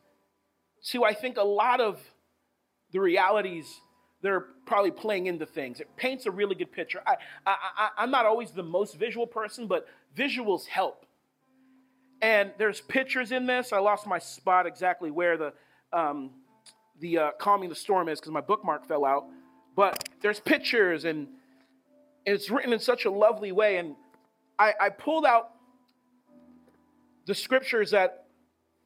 to, 0.89 1.03
I 1.03 1.13
think, 1.13 1.37
a 1.37 1.43
lot 1.43 1.81
of 1.81 1.99
the 2.91 2.99
realities 2.99 3.81
that 4.25 4.31
are 4.31 4.47
probably 4.65 4.89
playing 4.89 5.27
into 5.27 5.45
things. 5.45 5.79
It 5.79 5.87
paints 5.97 6.25
a 6.25 6.31
really 6.31 6.55
good 6.55 6.71
picture. 6.71 6.99
I, 7.05 7.13
I, 7.45 7.55
I, 7.77 7.89
I'm 7.99 8.09
not 8.09 8.25
always 8.25 8.49
the 8.49 8.63
most 8.63 8.95
visual 8.95 9.27
person, 9.27 9.67
but 9.67 9.87
visuals 10.17 10.65
help. 10.65 11.05
And 12.23 12.51
there's 12.57 12.81
pictures 12.81 13.31
in 13.31 13.45
this. 13.45 13.71
I 13.71 13.77
lost 13.77 14.07
my 14.07 14.17
spot 14.17 14.65
exactly 14.65 15.11
where 15.11 15.37
the 15.37 15.53
um, 15.93 16.31
the 16.99 17.19
uh, 17.19 17.31
calming 17.37 17.69
the 17.69 17.75
storm 17.75 18.09
is 18.09 18.19
because 18.19 18.31
my 18.31 18.41
bookmark 18.41 18.87
fell 18.87 19.05
out. 19.05 19.25
But 19.75 20.09
there's 20.21 20.39
pictures 20.39 21.05
and, 21.05 21.27
and 22.25 22.35
it's 22.35 22.49
written 22.49 22.73
in 22.73 22.79
such 22.79 23.05
a 23.05 23.11
lovely 23.11 23.51
way. 23.51 23.77
And 23.77 23.95
I, 24.57 24.73
I 24.81 24.89
pulled 24.89 25.25
out 25.25 25.51
the 27.27 27.35
scriptures 27.35 27.91
that 27.91 28.25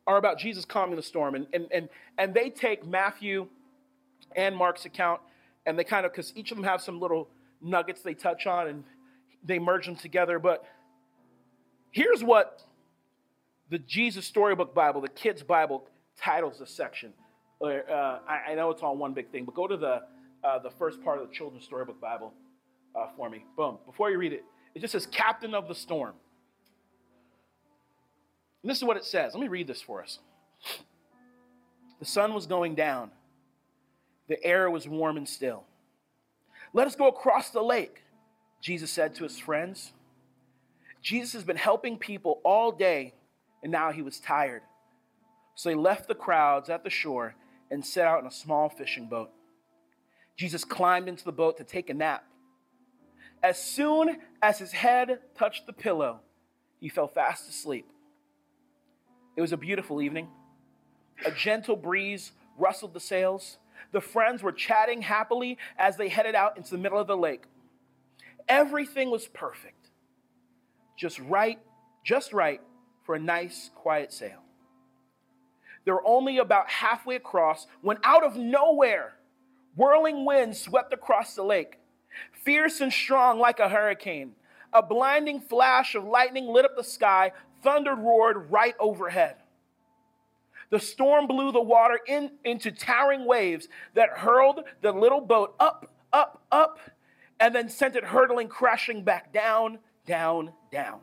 are 0.06 0.18
about 0.18 0.38
Jesus 0.38 0.66
calming 0.66 0.98
the 0.98 1.02
storm, 1.02 1.36
and 1.36 1.48
and 1.54 1.68
and 1.72 1.88
and 2.18 2.34
they 2.34 2.50
take 2.50 2.86
Matthew 2.86 3.48
and 4.36 4.56
Mark's 4.56 4.86
account, 4.86 5.22
and 5.70 5.78
they 5.78 5.84
kind 5.84 6.06
of 6.06 6.12
because 6.12 6.34
each 6.36 6.50
of 6.52 6.58
them 6.58 6.66
have 6.66 6.82
some 6.82 7.00
little 7.00 7.30
nuggets 7.62 8.02
they 8.02 8.16
touch 8.16 8.48
on, 8.48 8.68
and 8.68 8.84
they 9.46 9.60
merge 9.60 9.86
them 9.86 9.96
together. 9.96 10.40
But 10.40 10.66
here's 11.92 12.24
what 12.24 12.64
the 13.70 13.78
Jesus 13.78 14.26
Storybook 14.26 14.74
Bible, 14.74 15.00
the 15.00 15.08
Kids 15.08 15.44
Bible, 15.44 15.88
titles 16.18 16.58
this 16.60 16.72
section. 16.72 17.14
Uh, 17.62 18.20
I, 18.28 18.52
I, 18.52 18.56
know 18.56 18.72
it's 18.72 18.82
all 18.82 18.98
one 18.98 19.14
big 19.14 19.32
thing, 19.32 19.46
but 19.46 19.54
go 19.54 19.68
to 19.68 19.78
the 19.78 20.02
uh, 20.44 20.60
the 20.60 20.72
first 20.72 21.04
part 21.04 21.22
of 21.22 21.28
the 21.28 21.34
Children's 21.34 21.66
Storybook 21.66 22.02
Bible 22.02 22.34
uh, 22.96 23.08
for 23.16 23.30
me. 23.30 23.46
Boom. 23.56 23.78
Before 23.86 24.10
you 24.10 24.18
read 24.18 24.34
it, 24.34 24.44
it 24.74 24.80
just 24.80 24.94
says 24.94 25.06
Captain 25.06 25.54
of 25.54 25.68
the 25.68 25.76
Storm. 25.76 26.14
And 28.64 28.70
this 28.70 28.78
is 28.78 28.84
what 28.84 28.98
it 28.98 29.06
says. 29.06 29.34
Let 29.34 29.42
me 29.42 29.50
read 29.50 29.68
this 29.68 29.82
for 29.82 30.02
us. 30.02 30.20
The 32.00 32.06
sun 32.06 32.34
was 32.34 32.48
going 32.48 32.76
down, 32.76 33.12
the 34.30 34.42
air 34.44 34.72
was 34.72 34.88
warm 34.88 35.18
and 35.18 35.28
still. 35.28 35.66
Let 36.72 36.88
us 36.88 36.96
go 36.96 37.08
across 37.08 37.50
the 37.50 37.62
lake, 37.62 38.04
Jesus 38.62 38.92
said 38.92 39.16
to 39.16 39.24
his 39.24 39.38
friends. 39.38 39.92
Jesus 41.02 41.34
has 41.34 41.44
been 41.44 41.58
helping 41.58 41.98
people 41.98 42.40
all 42.46 42.72
day 42.72 43.14
and 43.64 43.72
now 43.72 43.92
he 43.92 44.02
was 44.02 44.20
tired. 44.20 44.62
So 45.56 45.70
he 45.70 45.76
left 45.76 46.08
the 46.08 46.16
crowds 46.16 46.70
at 46.70 46.84
the 46.84 46.90
shore 46.90 47.36
and 47.72 47.86
set 47.86 48.06
out 48.06 48.22
in 48.22 48.28
a 48.28 48.32
small 48.32 48.70
fishing 48.70 49.08
boat. 49.08 49.32
Jesus 50.38 50.64
climbed 50.64 51.10
into 51.10 51.26
the 51.26 51.32
boat 51.32 51.58
to 51.58 51.64
take 51.64 51.90
a 51.90 51.94
nap. 51.94 52.24
As 53.42 53.62
soon 53.62 54.18
as 54.42 54.60
his 54.60 54.72
head 54.72 55.20
touched 55.38 55.66
the 55.66 55.74
pillow, 55.74 56.20
he 56.80 56.88
fell 56.88 57.08
fast 57.08 57.50
asleep. 57.50 57.88
It 59.36 59.42
was 59.42 59.52
a 59.52 59.58
beautiful 59.58 60.02
evening. 60.02 60.28
A 61.26 61.32
gentle 61.32 61.76
breeze 61.76 62.32
rustled 62.58 62.94
the 62.94 63.00
sails. 63.00 63.58
The 63.92 64.02
friends 64.02 64.44
were 64.44 64.52
chatting 64.52 65.02
happily 65.02 65.58
as 65.78 65.98
they 65.98 66.10
headed 66.10 66.36
out 66.36 66.58
into 66.58 66.72
the 66.72 66.78
middle 66.78 67.00
of 67.00 67.08
the 67.08 67.18
lake. 67.18 67.44
Everything 68.48 69.12
was 69.12 69.28
perfect. 69.28 69.90
Just 70.98 71.20
right, 71.20 71.60
just 72.04 72.34
right 72.34 72.62
for 73.06 73.16
a 73.16 73.20
nice, 73.20 73.70
quiet 73.76 74.12
sail. 74.12 74.42
They 75.86 75.92
were 75.92 76.06
only 76.06 76.38
about 76.38 76.70
halfway 76.70 77.16
across 77.16 77.66
when, 77.82 77.98
out 78.04 78.24
of 78.24 78.36
nowhere, 78.36 79.14
whirling 79.76 80.26
winds 80.26 80.60
swept 80.60 80.94
across 80.94 81.36
the 81.36 81.44
lake, 81.44 81.80
fierce 82.44 82.82
and 82.82 82.92
strong 82.92 83.40
like 83.40 83.60
a 83.60 83.70
hurricane. 83.70 84.34
A 84.72 84.84
blinding 84.84 85.42
flash 85.42 85.96
of 85.96 86.04
lightning 86.04 86.46
lit 86.48 86.66
up 86.66 86.76
the 86.76 86.84
sky, 86.84 87.32
thunder 87.64 87.96
roared 87.96 88.52
right 88.52 88.76
overhead. 88.80 89.38
The 90.70 90.80
storm 90.80 91.28
blew 91.28 91.52
the 91.52 91.62
water 91.62 92.00
in, 92.08 92.32
into 92.44 92.72
towering 92.72 93.26
waves 93.26 93.68
that 93.96 94.10
hurled 94.10 94.62
the 94.82 94.92
little 94.92 95.22
boat 95.22 95.56
up, 95.60 95.92
up, 96.14 96.44
up, 96.52 96.80
and 97.40 97.56
then 97.56 97.70
sent 97.70 97.96
it 97.96 98.04
hurtling, 98.04 98.50
crashing 98.50 99.04
back 99.04 99.34
down, 99.34 99.80
down, 100.06 100.54
down. 100.72 101.00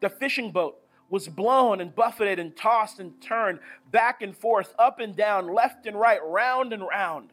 The 0.00 0.08
fishing 0.08 0.50
boat 0.50 0.78
was 1.10 1.28
blown 1.28 1.82
and 1.82 1.94
buffeted 1.94 2.38
and 2.38 2.56
tossed 2.56 2.98
and 2.98 3.20
turned 3.20 3.58
back 3.90 4.22
and 4.22 4.34
forth, 4.34 4.74
up 4.78 4.98
and 4.98 5.14
down, 5.14 5.52
left 5.52 5.86
and 5.86 5.98
right, 5.98 6.20
round 6.24 6.72
and 6.72 6.82
round. 6.82 7.30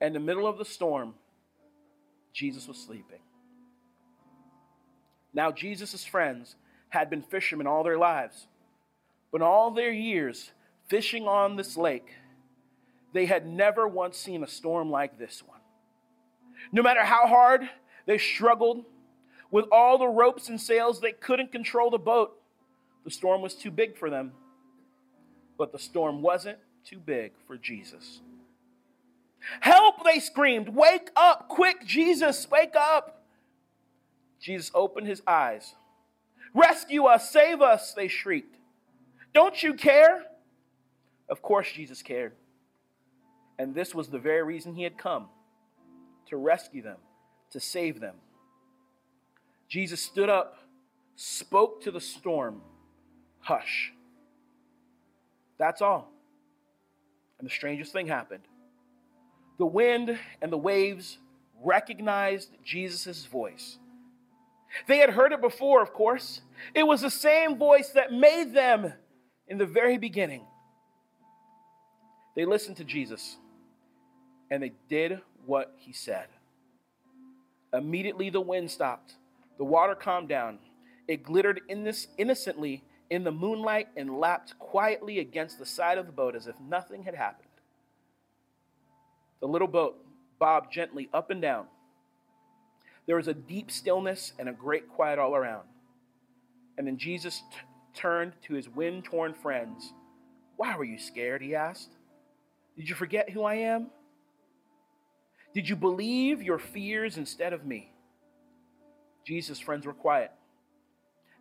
In 0.00 0.14
the 0.14 0.20
middle 0.20 0.46
of 0.46 0.56
the 0.56 0.64
storm, 0.64 1.14
Jesus 2.32 2.66
was 2.66 2.78
sleeping. 2.78 3.18
Now, 5.34 5.52
Jesus' 5.52 6.04
friends 6.04 6.56
had 6.88 7.10
been 7.10 7.22
fishermen 7.22 7.66
all 7.66 7.84
their 7.84 7.98
lives, 7.98 8.46
but 9.32 9.42
all 9.42 9.70
their 9.70 9.90
years 9.90 10.52
fishing 10.86 11.26
on 11.26 11.56
this 11.56 11.76
lake, 11.76 12.12
they 13.12 13.26
had 13.26 13.46
never 13.46 13.88
once 13.88 14.16
seen 14.16 14.44
a 14.44 14.48
storm 14.48 14.90
like 14.90 15.18
this 15.18 15.42
one. 15.44 15.60
No 16.70 16.82
matter 16.82 17.02
how 17.02 17.26
hard 17.26 17.68
they 18.06 18.18
struggled, 18.18 18.84
with 19.50 19.66
all 19.70 19.98
the 19.98 20.08
ropes 20.08 20.48
and 20.48 20.60
sails, 20.60 21.00
they 21.00 21.12
couldn't 21.12 21.52
control 21.52 21.90
the 21.90 21.98
boat. 21.98 22.40
The 23.04 23.10
storm 23.10 23.42
was 23.42 23.54
too 23.54 23.70
big 23.70 23.96
for 23.96 24.08
them. 24.08 24.32
But 25.58 25.72
the 25.72 25.78
storm 25.78 26.22
wasn't 26.22 26.58
too 26.84 26.98
big 26.98 27.32
for 27.46 27.56
Jesus. 27.58 28.20
Help, 29.60 30.04
they 30.04 30.20
screamed. 30.20 30.70
Wake 30.70 31.10
up, 31.16 31.48
quick, 31.48 31.84
Jesus, 31.84 32.48
wake 32.50 32.74
up. 32.74 33.24
Jesus 34.40 34.70
opened 34.74 35.06
his 35.06 35.22
eyes. 35.26 35.74
Rescue 36.54 37.04
us, 37.04 37.30
save 37.30 37.60
us, 37.60 37.92
they 37.92 38.08
shrieked. 38.08 38.56
Don't 39.32 39.62
you 39.62 39.74
care? 39.74 40.24
Of 41.28 41.42
course, 41.42 41.70
Jesus 41.72 42.02
cared. 42.02 42.32
And 43.58 43.74
this 43.74 43.94
was 43.94 44.08
the 44.08 44.18
very 44.18 44.42
reason 44.42 44.74
he 44.74 44.82
had 44.82 44.98
come 44.98 45.28
to 46.26 46.36
rescue 46.36 46.82
them, 46.82 46.98
to 47.50 47.60
save 47.60 48.00
them. 48.00 48.16
Jesus 49.68 50.02
stood 50.02 50.28
up, 50.28 50.58
spoke 51.16 51.82
to 51.82 51.90
the 51.90 52.00
storm, 52.00 52.60
hush. 53.40 53.92
That's 55.58 55.80
all. 55.80 56.10
And 57.38 57.48
the 57.48 57.52
strangest 57.52 57.92
thing 57.92 58.06
happened. 58.06 58.44
The 59.58 59.66
wind 59.66 60.18
and 60.40 60.52
the 60.52 60.58
waves 60.58 61.18
recognized 61.62 62.50
Jesus' 62.64 63.26
voice. 63.26 63.78
They 64.86 64.98
had 64.98 65.10
heard 65.10 65.32
it 65.32 65.40
before, 65.40 65.82
of 65.82 65.92
course. 65.92 66.40
It 66.74 66.84
was 66.84 67.02
the 67.02 67.10
same 67.10 67.56
voice 67.56 67.90
that 67.90 68.12
made 68.12 68.54
them 68.54 68.92
in 69.52 69.58
the 69.58 69.66
very 69.66 69.98
beginning. 69.98 70.46
They 72.34 72.46
listened 72.46 72.78
to 72.78 72.84
Jesus 72.84 73.36
and 74.50 74.62
they 74.62 74.72
did 74.88 75.20
what 75.44 75.74
he 75.76 75.92
said. 75.92 76.28
Immediately 77.70 78.30
the 78.30 78.40
wind 78.40 78.70
stopped, 78.70 79.16
the 79.58 79.64
water 79.64 79.94
calmed 79.94 80.30
down. 80.30 80.58
It 81.06 81.22
glittered 81.22 81.60
in 81.68 81.84
this 81.84 82.08
innocently 82.16 82.82
in 83.10 83.24
the 83.24 83.30
moonlight 83.30 83.88
and 83.94 84.18
lapped 84.18 84.58
quietly 84.58 85.18
against 85.18 85.58
the 85.58 85.66
side 85.66 85.98
of 85.98 86.06
the 86.06 86.12
boat 86.12 86.34
as 86.34 86.46
if 86.46 86.58
nothing 86.58 87.02
had 87.02 87.14
happened. 87.14 87.50
The 89.40 89.48
little 89.48 89.68
boat 89.68 90.02
bobbed 90.38 90.72
gently 90.72 91.10
up 91.12 91.28
and 91.28 91.42
down. 91.42 91.66
There 93.04 93.16
was 93.16 93.28
a 93.28 93.34
deep 93.34 93.70
stillness 93.70 94.32
and 94.38 94.48
a 94.48 94.52
great 94.52 94.88
quiet 94.88 95.18
all 95.18 95.36
around. 95.36 95.68
And 96.78 96.86
then 96.86 96.96
Jesus 96.96 97.42
t- 97.52 97.58
turned 97.94 98.32
to 98.46 98.54
his 98.54 98.68
wind 98.68 99.04
torn 99.04 99.34
friends. 99.34 99.92
Why 100.56 100.76
were 100.76 100.84
you 100.84 100.98
scared? 100.98 101.42
He 101.42 101.54
asked. 101.54 101.90
Did 102.76 102.88
you 102.88 102.94
forget 102.94 103.30
who 103.30 103.42
I 103.42 103.54
am? 103.56 103.88
Did 105.54 105.68
you 105.68 105.76
believe 105.76 106.42
your 106.42 106.58
fears 106.58 107.18
instead 107.18 107.52
of 107.52 107.66
me? 107.66 107.92
Jesus' 109.26 109.60
friends 109.60 109.86
were 109.86 109.92
quiet, 109.92 110.32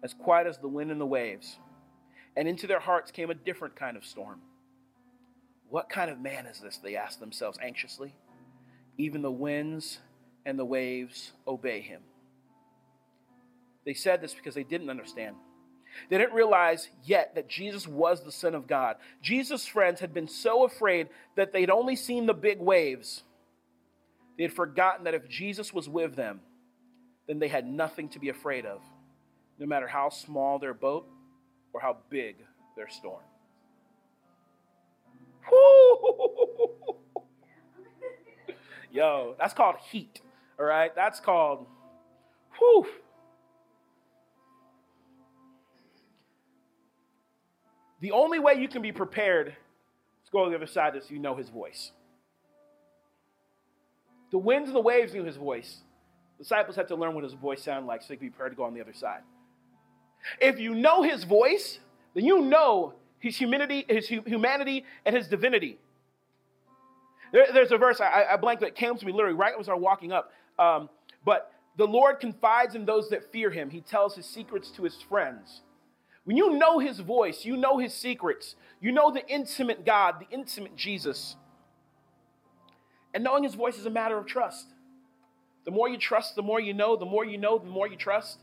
as 0.03 0.13
quiet 0.13 0.47
as 0.47 0.57
the 0.57 0.67
wind 0.67 0.91
and 0.91 0.99
the 0.99 1.05
waves. 1.05 1.57
And 2.35 2.47
into 2.47 2.67
their 2.67 2.79
hearts 2.79 3.11
came 3.11 3.29
a 3.29 3.35
different 3.35 3.75
kind 3.75 3.97
of 3.97 4.05
storm. 4.05 4.41
What 5.69 5.89
kind 5.89 6.11
of 6.11 6.19
man 6.19 6.45
is 6.45 6.59
this? 6.59 6.77
They 6.77 6.95
asked 6.95 7.19
themselves 7.19 7.57
anxiously. 7.61 8.13
Even 8.97 9.21
the 9.21 9.31
winds 9.31 9.99
and 10.45 10.59
the 10.59 10.65
waves 10.65 11.31
obey 11.47 11.81
him. 11.81 12.01
They 13.85 13.93
said 13.93 14.21
this 14.21 14.33
because 14.33 14.53
they 14.53 14.63
didn't 14.63 14.89
understand. 14.89 15.35
They 16.09 16.17
didn't 16.17 16.33
realize 16.33 16.89
yet 17.03 17.35
that 17.35 17.47
Jesus 17.47 17.87
was 17.87 18.23
the 18.23 18.31
Son 18.31 18.55
of 18.55 18.67
God. 18.67 18.97
Jesus' 19.21 19.65
friends 19.65 19.99
had 19.99 20.13
been 20.13 20.27
so 20.27 20.65
afraid 20.65 21.09
that 21.35 21.53
they'd 21.53 21.69
only 21.69 21.95
seen 21.95 22.25
the 22.25 22.33
big 22.33 22.59
waves. 22.59 23.23
They 24.37 24.43
had 24.43 24.53
forgotten 24.53 25.05
that 25.05 25.13
if 25.13 25.27
Jesus 25.27 25.73
was 25.73 25.87
with 25.87 26.15
them, 26.15 26.41
then 27.27 27.39
they 27.39 27.47
had 27.47 27.65
nothing 27.65 28.09
to 28.09 28.19
be 28.19 28.29
afraid 28.29 28.65
of, 28.65 28.81
no 29.59 29.65
matter 29.65 29.87
how 29.87 30.09
small 30.09 30.59
their 30.59 30.73
boat 30.73 31.07
or 31.73 31.81
how 31.81 31.97
big 32.09 32.37
their 32.75 32.89
storm. 32.89 33.21
Woo! 35.51 36.95
Yo, 38.91 39.35
that's 39.39 39.53
called 39.53 39.75
heat, 39.91 40.21
all 40.59 40.65
right? 40.65 40.93
That's 40.95 41.19
called, 41.19 41.65
whew. 42.57 42.85
The 48.01 48.11
only 48.11 48.39
way 48.39 48.55
you 48.55 48.67
can 48.67 48.81
be 48.81 48.91
prepared 48.91 49.49
is 49.49 49.53
to 50.25 50.31
go 50.31 50.43
to 50.43 50.49
the 50.49 50.55
other 50.55 50.67
side 50.67 50.95
is 50.95 51.09
you 51.09 51.19
know 51.19 51.35
his 51.35 51.49
voice. 51.49 51.91
The 54.31 54.39
winds 54.39 54.69
and 54.69 54.75
the 54.75 54.81
waves 54.81 55.13
knew 55.13 55.23
his 55.23 55.37
voice. 55.37 55.77
Disciples 56.37 56.75
had 56.75 56.87
to 56.87 56.95
learn 56.95 57.13
what 57.13 57.23
his 57.23 57.33
voice 57.33 57.61
sounded 57.63 57.87
like 57.87 58.01
so 58.01 58.07
they 58.09 58.15
could 58.15 58.21
be 58.21 58.29
prepared 58.29 58.53
to 58.53 58.57
go 58.57 58.63
on 58.63 58.73
the 58.73 58.81
other 58.81 58.93
side. 58.93 59.21
If 60.39 60.59
you 60.59 60.73
know 60.73 61.03
his 61.03 61.23
voice, 61.23 61.79
then 62.15 62.25
you 62.25 62.41
know 62.41 62.93
his 63.19 63.37
humanity, 63.37 63.85
his 63.87 64.07
humanity 64.07 64.85
and 65.05 65.15
his 65.15 65.27
divinity. 65.27 65.77
There, 67.31 67.45
there's 67.53 67.71
a 67.71 67.77
verse, 67.77 68.01
I, 68.01 68.25
I 68.31 68.37
blanked, 68.37 68.61
that 68.61 68.75
came 68.75 68.97
to 68.97 69.05
me 69.05 69.11
literally 69.11 69.35
right 69.35 69.53
as 69.59 69.69
I 69.69 69.73
was 69.73 69.81
walking 69.81 70.11
up. 70.11 70.31
Um, 70.57 70.89
but 71.23 71.51
the 71.77 71.85
Lord 71.85 72.19
confides 72.19 72.73
in 72.73 72.85
those 72.85 73.09
that 73.09 73.31
fear 73.31 73.51
him. 73.51 73.69
He 73.69 73.81
tells 73.81 74.15
his 74.15 74.25
secrets 74.25 74.71
to 74.71 74.83
his 74.83 74.95
friends. 75.07 75.61
When 76.23 76.37
you 76.37 76.57
know 76.57 76.79
his 76.79 76.99
voice, 76.99 77.45
you 77.45 77.57
know 77.57 77.77
his 77.77 77.93
secrets, 77.93 78.55
you 78.79 78.91
know 78.91 79.11
the 79.11 79.27
intimate 79.27 79.85
God, 79.85 80.15
the 80.19 80.33
intimate 80.33 80.75
Jesus. 80.75 81.35
And 83.13 83.23
knowing 83.23 83.43
his 83.43 83.55
voice 83.55 83.77
is 83.77 83.85
a 83.85 83.89
matter 83.89 84.17
of 84.17 84.25
trust. 84.25 84.67
The 85.65 85.71
more 85.71 85.89
you 85.89 85.97
trust, 85.97 86.35
the 86.35 86.41
more 86.41 86.59
you 86.59 86.73
know. 86.73 86.95
The 86.95 87.05
more 87.05 87.25
you 87.25 87.37
know, 87.37 87.57
the 87.57 87.69
more 87.69 87.87
you 87.87 87.95
trust. 87.95 88.39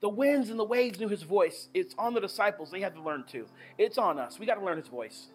The 0.00 0.08
winds 0.08 0.50
and 0.50 0.58
the 0.58 0.64
waves 0.64 0.98
knew 0.98 1.08
his 1.08 1.22
voice. 1.22 1.68
It's 1.74 1.94
on 1.98 2.14
the 2.14 2.20
disciples. 2.20 2.70
They 2.70 2.80
had 2.80 2.94
to 2.94 3.02
learn 3.02 3.24
too. 3.24 3.46
It's 3.78 3.98
on 3.98 4.18
us. 4.18 4.38
We 4.38 4.46
got 4.46 4.56
to 4.56 4.64
learn 4.64 4.78
his 4.78 4.88
voice. 4.88 5.28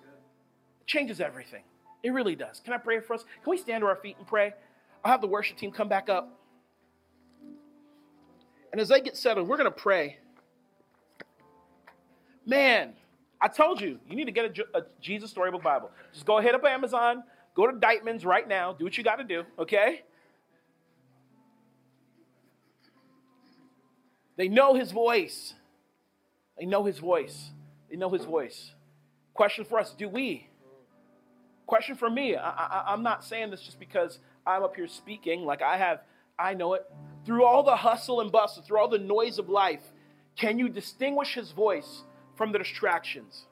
It 0.81 0.87
changes 0.87 1.21
everything. 1.21 1.63
It 2.03 2.11
really 2.11 2.35
does. 2.35 2.59
Can 2.59 2.73
I 2.73 2.77
pray 2.77 2.99
for 2.99 3.13
us? 3.13 3.23
Can 3.43 3.51
we 3.51 3.57
stand 3.57 3.81
to 3.81 3.87
our 3.87 3.95
feet 3.95 4.15
and 4.17 4.27
pray? 4.27 4.53
I'll 5.03 5.11
have 5.11 5.21
the 5.21 5.27
worship 5.27 5.57
team 5.57 5.71
come 5.71 5.87
back 5.87 6.09
up. 6.09 6.39
And 8.71 8.79
as 8.79 8.89
they 8.89 9.01
get 9.01 9.17
settled, 9.17 9.47
we're 9.47 9.57
going 9.57 9.71
to 9.71 9.75
pray. 9.77 10.17
Man, 12.45 12.93
I 13.39 13.47
told 13.47 13.81
you, 13.81 13.99
you 14.07 14.15
need 14.15 14.25
to 14.25 14.31
get 14.31 14.57
a, 14.57 14.79
a 14.79 14.81
Jesus 14.99 15.31
Storybook 15.31 15.63
Bible. 15.63 15.91
Just 16.13 16.25
go 16.25 16.37
ahead 16.37 16.55
up 16.55 16.63
Amazon, 16.63 17.23
go 17.55 17.69
to 17.69 17.77
Dykeman's 17.77 18.25
right 18.25 18.47
now, 18.47 18.73
do 18.73 18.83
what 18.83 18.97
you 18.97 19.03
got 19.03 19.17
to 19.17 19.23
do, 19.23 19.43
okay? 19.59 20.03
They 24.37 24.47
know 24.47 24.73
his 24.73 24.91
voice. 24.91 25.53
They 26.57 26.65
know 26.65 26.83
his 26.83 26.99
voice. 26.99 27.51
They 27.89 27.95
know 27.95 28.09
his 28.09 28.25
voice. 28.25 28.71
Question 29.33 29.65
for 29.65 29.79
us 29.79 29.93
Do 29.97 30.09
we? 30.09 30.47
Question 31.67 31.95
for 31.95 32.09
me. 32.09 32.35
I, 32.35 32.93
am 32.93 33.03
not 33.03 33.23
saying 33.23 33.51
this 33.51 33.61
just 33.61 33.79
because 33.79 34.19
I'm 34.45 34.63
up 34.63 34.75
here 34.75 34.87
speaking 34.87 35.45
like 35.45 35.61
I 35.61 35.77
have, 35.77 36.01
I 36.37 36.53
know 36.53 36.73
it. 36.73 36.85
Through 37.25 37.45
all 37.45 37.63
the 37.63 37.75
hustle 37.75 38.19
and 38.19 38.31
bustle, 38.31 38.63
through 38.63 38.79
all 38.79 38.89
the 38.89 38.97
noise 38.97 39.37
of 39.37 39.47
life, 39.47 39.83
can 40.35 40.59
you 40.59 40.69
distinguish 40.69 41.35
his 41.35 41.51
voice 41.51 42.03
from 42.35 42.51
the 42.51 42.59
distractions? 42.59 43.45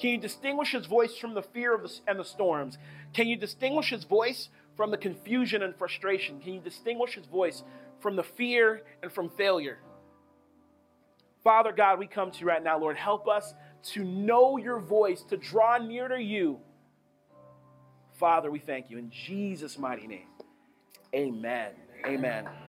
Can 0.00 0.10
you 0.10 0.18
distinguish 0.18 0.72
his 0.72 0.86
voice 0.86 1.16
from 1.16 1.34
the 1.34 1.42
fear 1.42 1.74
of 1.74 1.82
the, 1.82 1.92
and 2.06 2.18
the 2.18 2.24
storms? 2.24 2.78
Can 3.12 3.28
you 3.28 3.36
distinguish 3.36 3.90
his 3.90 4.04
voice 4.04 4.48
from 4.76 4.90
the 4.90 4.96
confusion 4.96 5.62
and 5.62 5.76
frustration? 5.76 6.40
Can 6.40 6.54
you 6.54 6.60
distinguish 6.60 7.14
his 7.14 7.26
voice 7.26 7.62
from 8.00 8.16
the 8.16 8.22
fear 8.22 8.82
and 9.02 9.12
from 9.12 9.28
failure? 9.28 9.78
Father 11.44 11.72
God, 11.72 11.98
we 11.98 12.06
come 12.06 12.30
to 12.30 12.40
you 12.40 12.46
right 12.46 12.62
now, 12.62 12.78
Lord. 12.78 12.96
Help 12.96 13.28
us 13.28 13.54
to 13.92 14.04
know 14.04 14.58
your 14.58 14.78
voice, 14.78 15.22
to 15.24 15.36
draw 15.36 15.78
near 15.78 16.08
to 16.08 16.20
you. 16.20 16.58
Father, 18.18 18.50
we 18.50 18.58
thank 18.58 18.90
you 18.90 18.98
in 18.98 19.10
Jesus' 19.10 19.78
mighty 19.78 20.06
name. 20.06 20.28
Amen. 21.14 21.72
Amen. 22.06 22.48